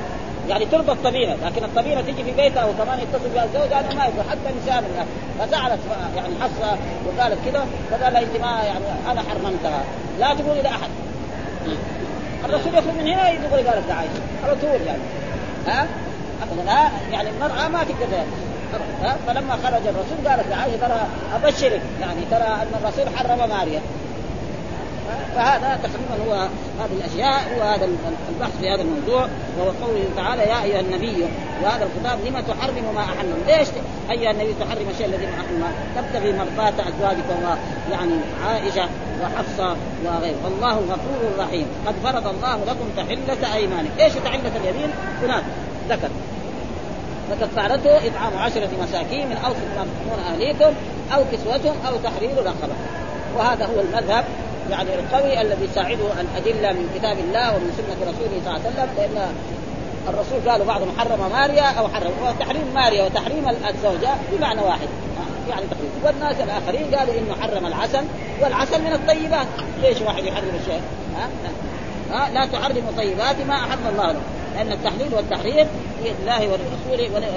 [0.50, 4.30] يعني ترضى الطبيعه لكن الطبيعه تيجي في بيتها وكمان يتصل بها الزوج هذا ما يقول
[4.30, 5.06] حتى نساء من
[5.40, 5.80] فزعلت
[6.16, 9.84] يعني حفصة وقالت كذا فقال أنت ما يعني أنا حرمتها.
[10.20, 10.90] لا تقول إلى أحد.
[12.46, 15.02] الرسول يخرج من هنا يقول قالت عائشه على طول يعني.
[15.68, 15.88] ها؟
[16.44, 18.24] ابدا يعني المرأة ما تقدر
[19.28, 21.02] فلما خرج الرسول قالت لعائشه ترى
[21.36, 21.82] أبشرك.
[22.02, 23.82] يعني ترى أن الرسول حرم ماريا.
[25.36, 26.34] فهذا تقريبا هو
[26.80, 27.90] هذه الأشياء هو هذا
[28.30, 29.28] البحث في هذا الموضوع.
[29.60, 31.26] وهو قوله تعالى يا أيها النبي
[31.64, 33.68] وهذا الخطاب لما تحرم ما احل ليش؟
[34.12, 37.26] أيها النبي تحرم الشيء الذي ما احل تبتغي مرضات أزواجك
[37.92, 38.14] يعني
[38.48, 38.90] عائشة
[39.22, 40.36] وحفصة وغيره.
[40.44, 41.68] والله غفور رحيم.
[41.88, 44.90] قد فرض الله لكم تحلة ايمانك إيش تحلة اليمين؟
[45.24, 45.44] هناك
[45.90, 46.10] ذكر.
[47.32, 50.74] فكفارته إطعام عشرة مساكين من اوسط ما تطعمون أهليكم
[51.14, 52.76] أو كسوتهم أو تحرير رقبه
[53.38, 54.26] وهذا هو المذهب
[54.72, 58.90] يعني القوي الذي يساعده الادله من كتاب الله ومن سنة رسوله صلى الله عليه وسلم
[58.98, 59.34] لأن
[60.10, 64.88] الرسول قالوا بعضهم حرم ماريا أو حرم وتحريم ماريا وتحريم الزوجة بمعنى واحد
[65.50, 68.04] يعني تقريبا والناس الآخرين قالوا إنه حرم العسل
[68.42, 69.48] والعسل من الطيبات.
[69.82, 70.82] ليش واحد يحرم الشيء؟
[71.16, 71.30] ها؟
[72.12, 74.22] ها لا تحرموا طيبات ما احل الله لكم
[74.56, 75.68] لأن التحليل والتحريم
[76.04, 77.28] لله ولرسوله ولا,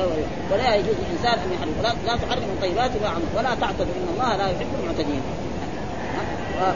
[0.53, 1.95] ولا يجوز الانسان أن يحرم.
[2.07, 5.23] لا تحرموا طيبات ما ولا تعتدوا إن الله لا يحب المعتدين.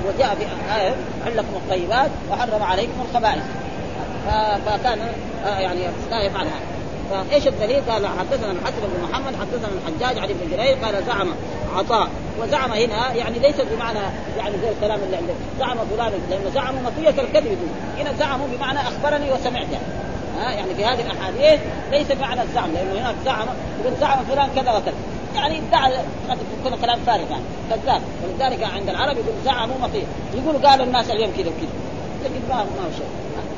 [0.07, 0.95] وجاء في آية
[1.37, 3.43] لكم الطيبات وحرم عليكم الخبائث.
[4.67, 4.99] فكان
[5.47, 7.25] آه، يعني لا يفعل هذا.
[7.31, 11.29] فإيش الدليل؟ قال حدثنا الحسن بن محمد حدثنا الحجاج علي بن جرير قال زعم
[11.77, 12.09] عطاء.
[12.41, 13.99] وزعم هنا يعني ليس بمعنى
[14.39, 15.35] يعني زي الكلام اللي عندك.
[15.59, 17.47] زعم فلان لأنه زعموا مطية الكذب.
[17.47, 19.67] يقول هنا زعموا بمعنى أخبرني وسمعت.
[20.39, 21.61] ها يعني في هذه الأحاديث
[21.91, 23.47] ليس بمعنى الزعم لأنه هناك زعم
[23.81, 24.95] يقول زعم فلان كذا وكذا.
[25.35, 25.93] يعني ادعى
[26.31, 27.45] قد يكون كلام فارغ يعني.
[27.83, 28.03] كذاب.
[28.25, 30.03] ولذلك عند العرب يقول زعموا مطيع.
[30.35, 31.69] يقولوا قالوا الناس اليوم كذا وكذا.
[32.25, 33.07] لكن ما ما هو شيء.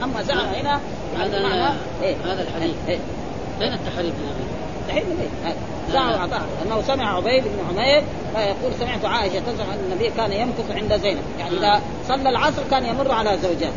[0.05, 0.81] أما زعم هنا
[1.19, 2.75] هذا معنى إيه؟ هذا الحديث.
[2.89, 2.99] إيه؟
[3.59, 4.15] فين التحريف
[4.83, 5.55] التحريف من إيه؟
[5.93, 6.43] زعم عطاء.
[6.67, 8.03] انه سمع عبيد بن عمير
[8.37, 11.23] يقول سمعت عائشة تزعم أن النبي كان يمكث عند زينب.
[11.39, 13.73] يعني إذا صلى العصر كان يمر على زوجات.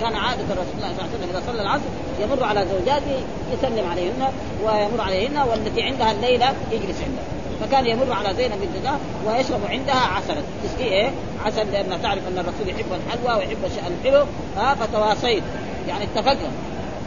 [0.00, 1.84] كان عادة رسول الله صلى الله عليه وسلم إذا صلى العصر
[2.20, 3.20] يمر على زوجاته
[3.52, 4.28] يسلم عليهن
[4.64, 7.37] ويمر عليهن والتي عندها الليلة يجلس عندها.
[7.60, 11.10] فكان يمر على زينب بنت جحش ويشرب عندها عسلا تسقيه إيه؟
[11.44, 14.24] عسل لانها تعرف أن الرسول يحب الحلوى ويحب الحلو.
[14.56, 15.42] ها فتواصيت.
[15.88, 16.50] يعني اتفقنا.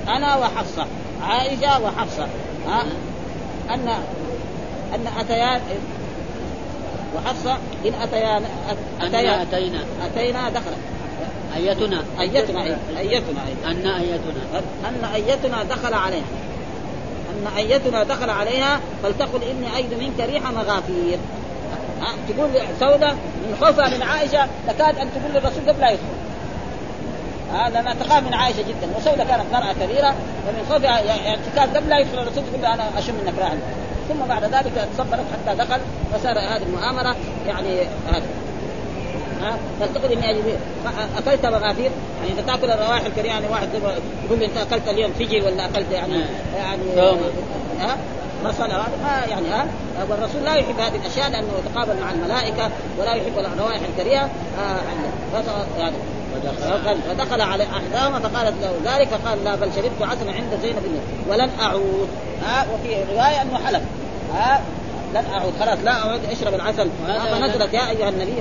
[0.07, 0.85] أنا وحفصة
[1.23, 2.27] عائشة وحفصة.
[2.67, 2.83] ها؟
[3.69, 3.87] أن
[4.95, 5.61] أن أتيان
[7.15, 8.45] وحفصة إن أتيان
[9.01, 9.79] اتينا أتينا.
[10.05, 10.71] أتينا دخل
[11.55, 12.03] أيتنا.
[12.19, 12.63] أيتنا
[12.99, 14.61] أيتنا أن أيتنا.
[14.89, 16.23] أن أيتنا دخل عليها
[17.47, 21.19] أن أيتنا دخل عليها فلتقل إني اجد منك ريح مغافير.
[22.29, 22.49] تقول
[22.79, 26.03] سودة من خوفها من عائشة تكاد أن تقول للرسول قبل لا يدخل.
[27.53, 28.97] آه لأنها تخاف من عائشة جدا.
[28.97, 30.15] وسودة كانت مرأة كبيرة
[30.47, 33.57] ومن خوفها يعني تكاد قبل لا يدخل الرسول تقول أنا أشم منك رائحة
[34.09, 35.79] ثم بعد ذلك تصبرت حتى دخل
[36.13, 37.15] وصار هذه المؤامرة.
[37.47, 38.23] يعني هذا
[39.41, 40.59] ها؟ فلتقل إني أجد
[41.17, 43.69] أكلت مغافير يعني انت تأكل الروائح الكريهه يعني واحد
[44.25, 46.27] يقول لي أنت أكلت اليوم فجل ولا أكلت يعني نعم.
[46.57, 46.83] يعني.
[47.79, 47.97] ها؟
[48.45, 49.67] بصل هذا ما يعني ها؟
[50.09, 52.69] والرسول لا يحب هذه الأشياء لأنه يتقابل مع الملائكة
[52.99, 54.29] ولا يحب الروائح الكريهة.
[55.79, 55.95] يعني
[57.09, 60.83] فدخل على أحداهما فقالت له ذلك فقال لا بل شربت عسلا عند زينب
[61.29, 62.09] ولن أعود.
[62.45, 63.81] ها؟ وفي رواية أنه حلف.
[64.33, 64.61] ها؟
[65.13, 65.53] لن أعود.
[65.59, 66.89] خلاص لا أعود اشرب العسل.
[67.31, 68.33] فنزلت يا أيها النبي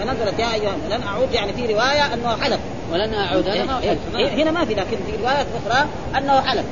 [0.00, 2.58] فنزلت يا ايها لن أعود يعني في رواية أنه حلف.
[2.92, 3.48] ولن أعود.
[3.48, 3.80] هذا ما
[4.18, 5.86] إيه هنا ما في لكن في روايات أخرى
[6.18, 6.64] أنه حلف.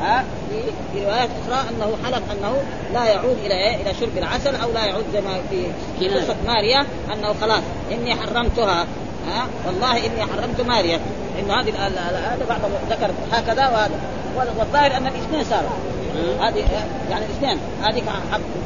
[0.00, 0.24] ها؟
[0.92, 2.62] في روايات أخرى أنه حلف أنه
[2.94, 5.40] لا يعود إلى إيه؟ إلى شرب العسل أو لا يعود زي ما
[5.98, 7.62] في قصة ماريا أنه خلاص
[7.92, 8.86] إني حرمتها.
[9.28, 11.00] ها؟ والله إني حرمت ماريا.
[11.38, 12.60] إنه هذه هذا بعض
[12.90, 13.90] ذكر هكذا وهذا
[14.36, 15.70] والظاهر أن الاثنين صاروا
[16.40, 16.64] هذه
[17.10, 18.02] يعني الاثنين هذه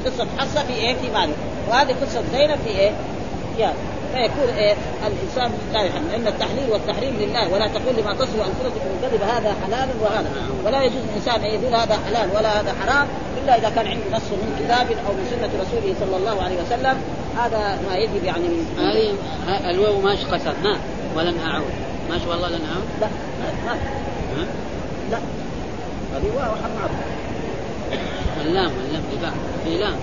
[0.06, 1.34] قصة حصه في إيه؟ في مالك.
[1.70, 2.92] وهذه قصة زينب في إيه؟
[3.56, 3.74] في هذا.
[4.12, 4.74] فيكون إيه؟
[5.06, 9.88] الإنسان لا يحرم لأن التحليل والتحريم لله ولا تقول لما تصل انفسكم الكذب هذا حلال
[10.02, 10.30] وهذا.
[10.64, 13.08] ولا يجوز الإنسان أن يقول هذا حلال ولا هذا حرام
[13.44, 16.96] إلا إذا كان عنده نص من كتاب أو من سنة رسوله صلى الله عليه وسلم.
[17.36, 19.14] هذا ما يجب يعني هذه
[19.70, 20.78] الواو ماش قصدنا
[21.16, 21.72] ولن أعود.
[22.10, 22.88] ما شاء الله لن أعود.
[23.00, 23.08] لا
[23.40, 24.46] ما
[25.10, 25.18] لا.
[26.14, 26.90] هذه واو حرام.
[28.44, 29.30] اللام اللام في
[29.64, 29.96] في لام.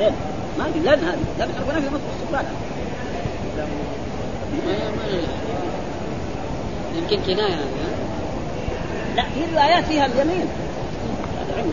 [0.00, 0.10] إيه؟
[0.58, 2.44] ما في لن هذه لم حرف في مصر السكان
[6.96, 7.56] يمكن كناية
[9.16, 10.46] لا في روايات فيها اليمين.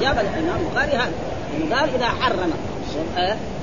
[0.01, 1.11] جاب الإمام البخاري هذا
[1.53, 2.53] يعني قال إذا حرم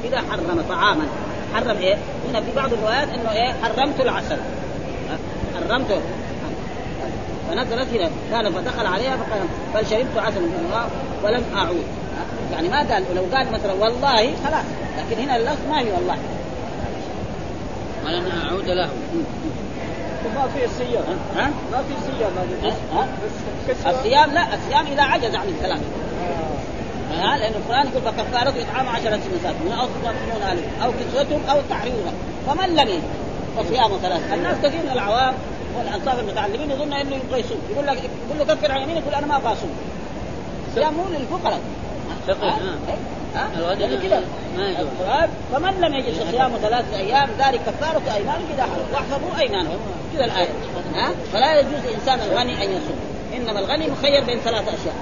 [0.05, 1.07] إذا حرم طعاما.
[1.55, 1.96] حرم إيه؟
[2.30, 4.36] هنا في بعض الروايات إنه إيه؟ حرمت العسل.
[5.55, 6.00] حرمته.
[7.53, 9.42] فنزلت هنا قال فدخل عليها فقال
[9.74, 10.72] بل شربت عسل من
[11.24, 11.84] ولم أعود.
[12.53, 14.64] يعني ما قال لو قال مثلا والله خلاص.
[14.98, 16.16] لكن هنا اللفظ ما هي والله
[18.07, 18.88] ولن أعود له.
[20.34, 21.05] ما في الصيام
[21.36, 22.32] ها؟ ما في صيام
[22.94, 23.09] ها؟
[23.90, 25.80] الصيام لا الصيام اذا عجز عن الكلام.
[27.11, 32.14] ها؟ لأن القرآن يقول فكفارته إطعام عشرة مساكين أو تطعمون أو كسوتهم أو تحريرهم
[32.46, 33.03] فمن لم يجد
[33.57, 35.34] فصيام ثلاث الناس كثير من العوام
[35.79, 39.27] والانصاف المتعلمين يظن إنه يبغى يصوم يقول لك يقول له كفر عن يمينك يقول أنا
[39.27, 39.70] ما أبغى اصوم
[40.75, 41.61] صيام مو للفقراء
[42.27, 42.49] فقه
[43.35, 43.49] ها؟
[43.81, 44.23] يعني كذا.
[44.57, 44.89] ما يجوز
[45.53, 48.87] فمن لم يجد صيام ثلاثة أيام ذلك كفارة أيمان إذا حرم.
[48.93, 49.79] واحفظوا أيمانهم.
[50.14, 50.49] كذا الآية.
[50.95, 52.97] ها؟ فلا يجوز الإنسان الغني أن يصوم.
[53.37, 54.95] إنما الغني مخير بين ثلاث أشياء.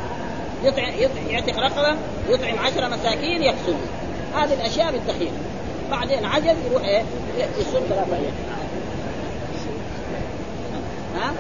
[0.65, 0.93] يطعم
[1.29, 1.97] يعتق رقبة
[2.29, 3.77] يطعم عشرة مساكين يقصد
[4.37, 5.31] هذه الأشياء بالتخيير
[5.91, 7.03] بعدين عجز يروح إيه؟
[7.59, 8.35] يصوم ثلاثة أيام.
[11.17, 11.33] ها؟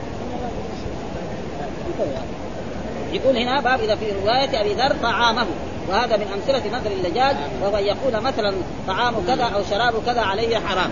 [3.12, 5.46] يقول هنا باب إذا في رواية أبي ذر طعامه.
[5.88, 8.54] وهذا من أمثلة نذر اللجاج وهو ان يقول مثلا
[8.86, 10.90] طعام كذا أو شراب كذا علي حرام.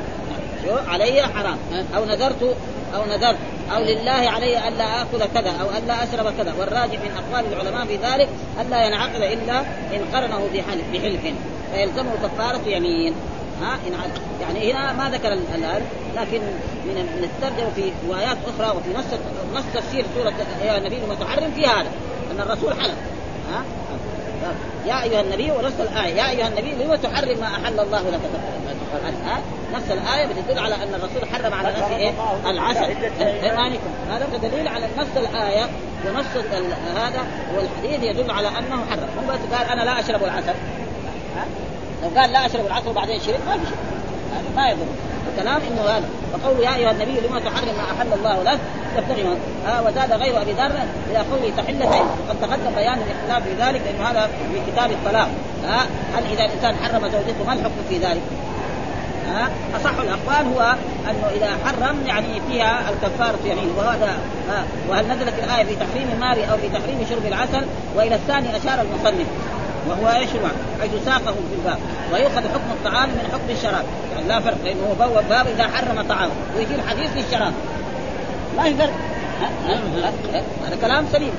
[0.65, 1.59] شو؟ علي حرام.
[1.97, 2.57] أو نذرت
[2.95, 3.39] أو نذرت.
[3.77, 6.55] أو لله علي الا آكل كذا أو الا أشرب كذا.
[6.59, 8.29] والراجح من أقوال العلماء في ذلك
[8.61, 9.61] الا ينعقد إلا
[9.95, 11.35] إن قرنه بحلف.
[11.75, 13.15] فيلزمه كفارة يمين.
[13.63, 15.83] ها إن يعني هنا ما ذكر الآن
[16.17, 16.41] لكن
[16.85, 19.05] من الترجمة في روايات أخرى وفي نص
[19.55, 20.33] نص تفسير سورة
[20.65, 21.91] يا النبي المتحرم في هذا
[22.31, 22.95] أن الرسول حلف.
[23.53, 23.65] ها؟
[24.87, 26.15] يا أيها النبي ونص الآية.
[26.15, 28.21] يا أيها النبي لم تحرم ما أحل الله لك؟
[29.25, 29.41] ها؟
[29.75, 32.13] نفس الآية بتدل على أن الرسول حرم على نفسه إيه؟
[32.47, 35.69] العسل ايمانكم هذا دليل على نص الآية
[36.07, 36.27] ونص
[36.97, 39.09] هذا والحديث يدل على أنه حرم.
[39.17, 40.55] مو بس قال أنا لا أشرب العسل.
[42.03, 43.77] لو قال لا أشرب العسل وبعدين شرب ما في شيء.
[44.33, 44.87] هذا ما يضر.
[45.33, 46.09] الكلام إنه هذا.
[46.33, 48.59] وقول يا أيها النبي لما تحرم ما أحل الله لك؟
[48.97, 49.37] تبتغي
[49.69, 50.73] آه وزاد غير أبي ذر
[51.11, 52.07] إلى قوله تحلتين.
[52.29, 55.29] وقد تقدم بيان الاختلاف في ذلك لأنه هذا في كتاب الطلاق.
[55.67, 58.23] آه هل إذا الإنسان حرم زوجته ما الحكم في ذلك؟
[59.29, 60.75] ها أصح الأقوال هو
[61.11, 64.19] أنه إذا حرم يعني فيها الكفاره يمين وهذا
[64.51, 68.81] ها وهل نزلت الآية في تحريم النار أو في تحريم شرب العسل؟ وإلى الثاني أشار
[68.81, 69.27] المصنف.
[69.89, 70.49] وهو إيش هو؟
[70.81, 71.79] حيث ساقه في الباب.
[72.13, 73.85] ويؤخذ حكم الطعام من حكم الشراب.
[74.13, 77.53] يعني لا فرق لأنه هو بواب باب إذا حرم طعام ويجي الحديث للشراب.
[78.57, 78.93] ما في فرق.
[80.67, 81.33] هذا كلام سليم.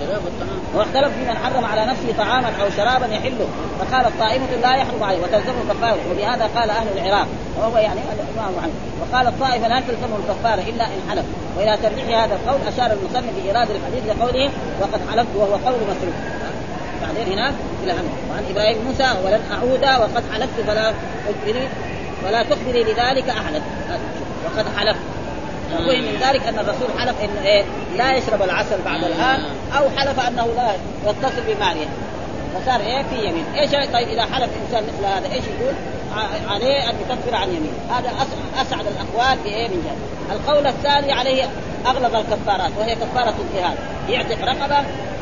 [0.00, 3.46] شراب الطعام واختلف في من حرم على نفسه طعاما أو شرابا يحله.
[3.78, 5.18] فقالت طائفه لا يحرم عليه.
[5.18, 5.98] وتلزمه الكفارة.
[6.10, 7.26] وبهذا قال أهل العراق.
[7.58, 11.24] وهو يعني الامام عنه وقالت طائفه لا تلزمه الكفارة إلا إن حلف.
[11.56, 14.50] وإلى ترجيح هذا القول أشار المصنف بايراد الحديث لقوله
[14.80, 16.14] وقد حلفت وهو قول مسروق.
[17.02, 20.92] بعدين هناك إلى وعن إبراهيم موسى ولن أعود وقد حلفت فلا
[21.28, 21.68] تخبري
[22.26, 23.62] ولا تخبري لذلك أحدا.
[24.44, 25.00] وقد حلفت
[25.74, 27.64] وفهم من ذلك أن الرسول حلف انه إيه
[27.96, 29.40] لا يشرب العسل بعد الآن
[29.78, 30.72] أو حلف أنه لا
[31.10, 31.88] يتصل بماريا.
[32.54, 33.44] فصار إيه في يمين.
[33.58, 35.74] إيش طيب إذا حلف إنسان مثل هذا إيش يقول؟
[36.48, 38.12] عليه أن يكفر عن يمين هذا
[38.62, 40.36] أسعد الأقوال في إيه من جهة.
[40.36, 41.44] القول الثاني عليه
[41.86, 43.76] أغلظ الكفارات وهي كفارة الجهاد.
[44.08, 44.76] يعتق رقبة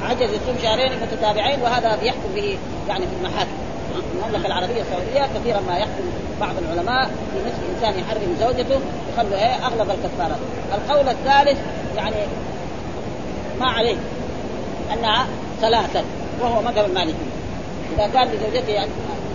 [0.08, 3.50] عجز يصوم شهرين متتابعين وهذا يحكم به يعني في المحاكم.
[3.94, 6.04] المملكة العربية السعودية كثيرا ما يحكم
[6.40, 8.80] بعض العلماء في مثل إنسان يحرم زوجته
[9.12, 10.38] يخلوا إيه؟ اغلب الكفارات.
[10.74, 11.58] القول الثالث
[11.96, 12.16] يعني
[13.60, 13.96] ما عليه
[14.92, 15.26] أنها
[15.60, 16.04] ثلاثا
[16.40, 17.14] وهو مذهب المالكي
[17.94, 18.86] إذا قال لزوجته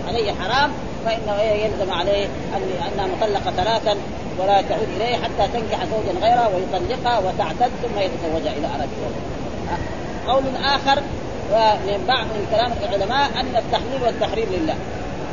[0.08, 0.70] علي حرام
[1.06, 2.26] فانه يلزم عليه
[2.56, 3.96] أنها مطلقة ثلاثا
[4.38, 8.88] ولا تعود إليه حتى تنكح زوجا غيره ويطلقها وتعتد ثم يتزوجها اذا اراد
[10.26, 11.02] قول آخر
[11.86, 14.74] من بعض من كلام العلماء أن التحليل والتحريم لله.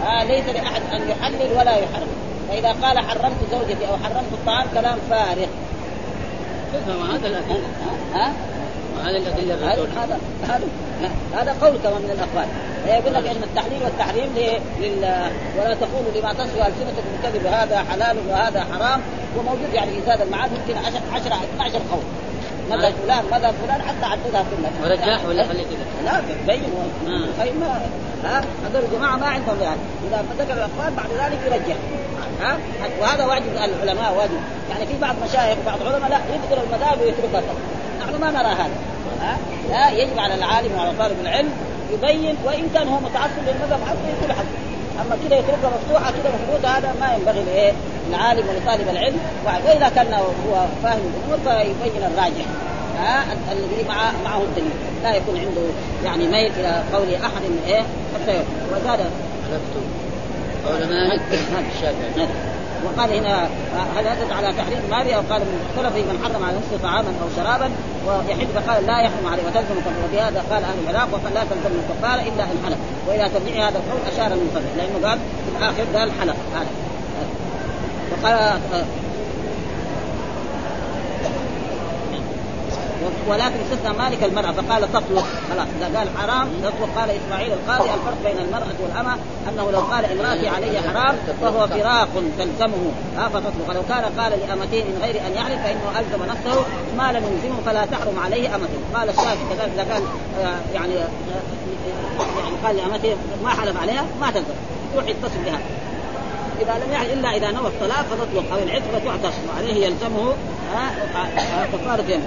[0.05, 2.07] آه ليس لأحد أن يحلل ولا يحرم.
[2.49, 5.47] فإذا قال حرمت زوجتي أو حرمت الطعام كلام فارغ.
[6.73, 7.43] هذا
[8.13, 8.33] ها؟
[9.03, 9.55] هذا الادله
[10.03, 10.67] هذا هذا
[11.33, 12.47] هذا قول كمان من الاقوال
[12.87, 14.29] يقول لك ان التحليل والتحريم
[14.79, 15.29] لل...
[15.57, 19.01] ولا تقولوا لما تصفوا ألسنتكم الكذب هذا حلال وهذا حرام
[19.37, 22.03] وموجود يعني في زاد المعاد يمكن 10 10 12 قول.
[22.71, 24.71] مذهب فلان مذهب فلان حتى عددها كلها.
[24.83, 26.61] ورجاح ولا خلي كذا؟ لا بين
[27.37, 27.81] فإما
[28.23, 29.79] ها؟ هذول الجماعه ما عندهم يعني.
[30.07, 31.77] إذا ذكر الاقوال بعد ذلك يرجح.
[32.41, 32.57] ها؟
[33.01, 34.39] وهذا واجب العلماء واجب.
[34.69, 37.41] يعني في بعض مشايخ وبعض العلماء لا يذكر المذاهب ويتركها
[37.99, 38.77] نحن ما نرى هذا.
[39.21, 39.37] ها؟
[39.69, 41.49] لا يجب على العالم وعلى طالب العلم
[41.93, 44.67] يبين وإن كان هو متعصب للمذهب حتى يقول حتى
[45.01, 47.73] أما كذا يتركها مفتوحة كذا مفروضه هذا ما ينبغي لايه؟
[48.09, 49.19] العالم ولطالب العلم.
[49.45, 52.45] وإذا كان هو فاهم الأمور فيبين الراجح.
[52.99, 54.71] ها؟ الذي مع معه الدليل.
[55.03, 55.61] لا يكون عنده
[56.05, 57.81] يعني ميل إلى قول أحد من إيه؟
[58.15, 58.99] حتى وزاد
[60.65, 61.21] قول مالك.
[61.75, 62.27] الشافعي
[62.85, 63.49] وقال هنا
[63.95, 67.27] هل هدد على تحريم مالي أو قال من اختلف من حرم على نفسه طعاما أو
[67.35, 67.71] شرابا
[68.07, 69.43] ويحد فقال لا يحرم عليه.
[69.43, 69.75] وتلزم
[70.05, 73.99] وبهذا قال أهل العراق وقال لا تلزم الكفاره إلا ان حلف والى ترجيع هذا القول
[74.13, 76.71] أشار المصنف لأنه قال في الآخر قال حلف هذا.
[78.11, 78.59] وقال
[83.27, 85.25] ولكن استثنى مالك المرأة فقال تطلق.
[85.49, 89.17] خلاص إذا قال حرام تطلق قال إسماعيل القاضي الفرق بين المرأة والأمة
[89.49, 92.91] أنه لو قال امرأتي علي حرام فهو فراق تلزمه.
[93.17, 93.73] ها فتطلق.
[93.75, 96.61] لو كان قال لأمتين من غير أن يعرف فإنه ألزم نفسه.
[96.97, 98.79] ما لم يلزمه فلا تحرم عليه أمته.
[98.95, 100.01] قال الشافعي كذلك إذا كان
[100.73, 104.57] يعني يعني قال لأمته ما حلف عليها ما تلزم.
[104.93, 105.59] يروح يتصل بها.
[106.61, 108.53] إذا لم يعلم إلا إذا نوى الطلاق فتطلق.
[108.53, 109.41] أو العتق تعتصم.
[109.53, 110.33] وعليه يلزمه
[111.73, 112.19] كفاره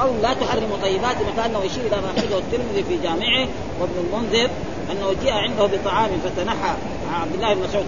[0.00, 3.48] قول لا تحرم طيبات كانه يشير إلى ما اخرجه الترمذي في جامعه
[3.80, 4.50] وابن المنذر
[4.92, 6.74] أنه جاء عنده بطعام فتنحى.
[7.14, 7.84] عبد الله بن مسعود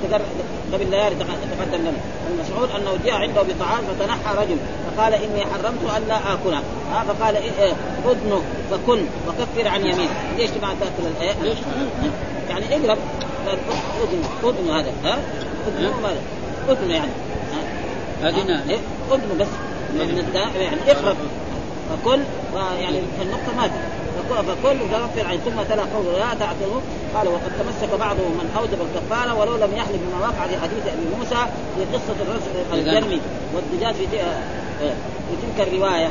[0.72, 1.92] قبل ليالي تقدم لنا
[2.30, 4.57] المسعود أنه جاء عنده بطعام فتنحى رجل.
[4.86, 6.62] فقال إني حرمت الا آكله.
[6.92, 7.72] ها فقال إيه إيه
[8.07, 10.09] اذنه فكل وكفر عن يمين.
[10.36, 11.55] ليش ما تأكل الايه؟
[12.50, 12.98] يعني اقرب
[14.02, 14.92] اذن اذن هذا.
[15.05, 15.18] ها؟
[15.68, 16.20] اذن ماذا؟
[16.68, 17.11] اذن يعني.
[18.70, 18.78] إيه؟
[19.12, 19.48] اذن بس.
[19.94, 21.16] من يعني اقرب
[21.91, 22.20] فكل
[22.80, 23.68] يعني النقطة ما
[24.43, 26.80] فكل متوفر عن ثم تلا قوله لا تعتذروا
[27.14, 31.16] قال وقد تمسك بعضهم من أوجب الكفارة ولو لم يحلف بما وقع في حديث أبي
[31.18, 32.51] موسى في قصة الرجل
[32.89, 33.20] الجرمي.
[33.55, 36.09] والدجاج في في تلك الرواية.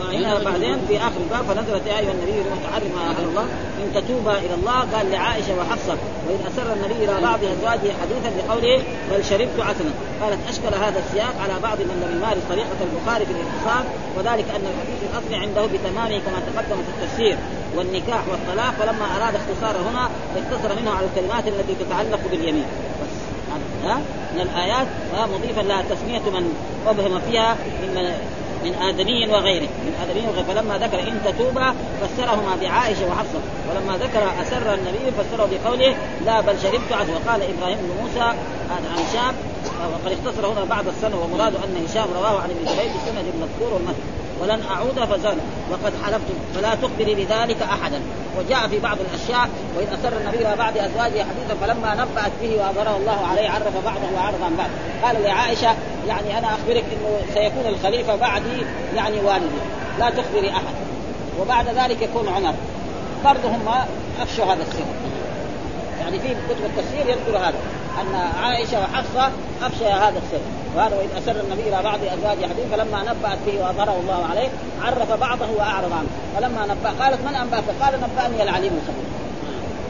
[0.00, 3.46] وهنا بعدين في آخر الباب فنزلت يا أيها النبي لم ما احل الله
[3.82, 5.96] إن تتوبا إلى الله قال لعائشة وحفصة
[6.28, 9.90] واذ أسر النبي إلى بعض أزواجه حديثا بقوله بل شربت عسلا
[10.20, 13.84] قالت أشكل هذا السياق على بعض من لم يمارس طريقة البخاري في الاختصار
[14.16, 17.36] وذلك أن الحديث الأصلي عنده بتمامه كما تقدم في التفسير
[17.76, 22.66] والنكاح والطلاق فلما أراد اختصاره هنا اختصر منه على الكلمات التي تتعلق باليمين.
[23.02, 23.14] بس
[23.84, 24.00] ها؟
[24.34, 24.86] من الآيات
[25.34, 26.54] مضيفا لها تسمية من
[26.86, 28.14] أبهم فيها من
[28.64, 29.68] من آدمي وغيره.
[29.86, 30.42] من آدمي وغيره.
[30.42, 33.40] فلما ذكر إن تتوبا فسرهما بعائشة وحفصة.
[33.70, 35.96] ولما ذكر أسر النبي فسره بقوله
[36.26, 38.26] لا بل شربت عسل وقال إبراهيم بن موسى
[38.70, 39.34] هذا عن هشام.
[39.92, 44.19] وقد اختصر هنا بعد السنة ومراد أن هشام رواه عن ابن جريج بسند المذكور والمذكور
[44.40, 45.38] ولن أعود فزال
[45.70, 46.32] وقد حلفت.
[46.54, 48.00] فلا تخبري بذلك أحدا.
[48.38, 52.96] وجاء في بعض الأشياء وإذ أسر النبي إلى بعض أزواجه حديثا فلما نبأت به وأظهره
[52.96, 54.70] الله عليه عرف بعضه وعرض عن بعض.
[55.04, 55.74] قال لعائشه
[56.08, 58.62] يعني أنا أخبرك إنه سيكون الخليفة بعدي
[58.96, 59.60] يعني والدي.
[59.98, 60.74] لا تخبري أحد.
[61.40, 62.54] وبعد ذلك يكون عمر.
[63.24, 63.68] برضه هم
[64.20, 64.84] أفشوا هذا السر
[66.00, 67.58] يعني في كتب التفسير يذكر هذا
[68.00, 69.30] أن عائشة وحفصة
[69.62, 70.40] افشيا هذا السر.
[70.76, 74.48] وهذا وإذ أسر النبي إلى بعض ازواجه حديث فلما نبأت به وأظهره الله عليه
[74.82, 76.08] عرف بعضه وأعرض عنه.
[76.36, 79.10] فلما نبأ قالت من أنبأك؟ قال نبأني العليم الخبير.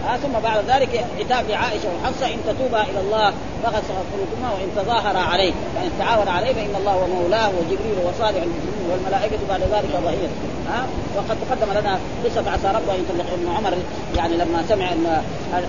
[0.09, 3.33] آه ثم بعد ذلك عتاب لعائشة وحفصة إن تتوبا إلى الله
[3.63, 5.53] فقد سقط قلوبهما وإن تظاهرا عليه.
[5.77, 10.31] يعني تعاون عليه فإن الله هو مولاه وجبريل وصالح المسلمين والملائكة بعد ذلك ظهير.
[10.71, 13.73] ها وقد تقدم لنا قصة عسى ربه أن يطلق ابن عمر
[14.17, 15.23] يعني لما سمع ان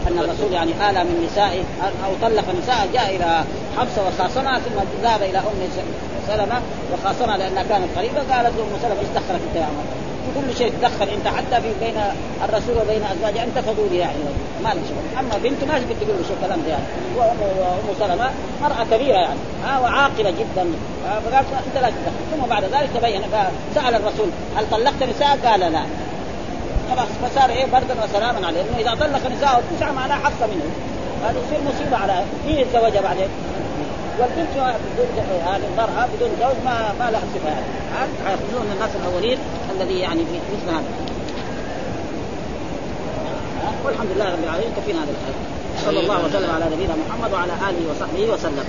[0.07, 1.63] أن الرسول يعني آلى من نسائه
[2.05, 3.43] أو طلق نساء جاء إلى
[3.77, 5.69] حفصة وخاصمها ثم ذهب إلى أم
[6.27, 6.61] سلمة
[6.93, 11.09] وخاصمها لأنها كانت قريبة قالت ام سلمة دخلك انت يا عمر؟ كل شيء تدخل.
[11.09, 11.97] انت حتى في بين
[12.45, 14.19] الرسول وبين أزواجه انت فضولي يعني.
[14.63, 15.19] ما لك شغل.
[15.19, 16.84] أما بنته ما تقدر تقول له شو الكلام ده يعني.
[17.17, 18.29] وأم سلمة
[18.61, 19.39] مرأة كبيرة يعني.
[19.65, 20.65] ها وعاقلة جدا.
[21.25, 22.21] فقالت انت لا تدخل.
[22.32, 23.21] ثم بعد ذلك تبين
[23.75, 25.84] سال الرسول هل طلقت نساء؟ قال لا.
[26.91, 28.61] خلاص فصار إيه بردا وسلاما عليه.
[28.61, 30.63] إنه إذا طلق نساءه التسعه معناه حفصه منه.
[31.23, 33.27] هذا يصير مصيبة على مين يتزوجها بعدين؟
[34.20, 34.53] والبنت
[34.97, 39.38] بدون هذه المرأة بدون زوج ما ما لها صفة يعني حيأخذون الناس الأولين
[39.76, 40.91] الذي يعني في مثل هذا.
[43.86, 45.36] والحمد لله رب العالمين كفينا هذا الحديث.
[45.86, 48.66] صلى الله وسلم على نبينا محمد وعلى آله وصحبه وسلم.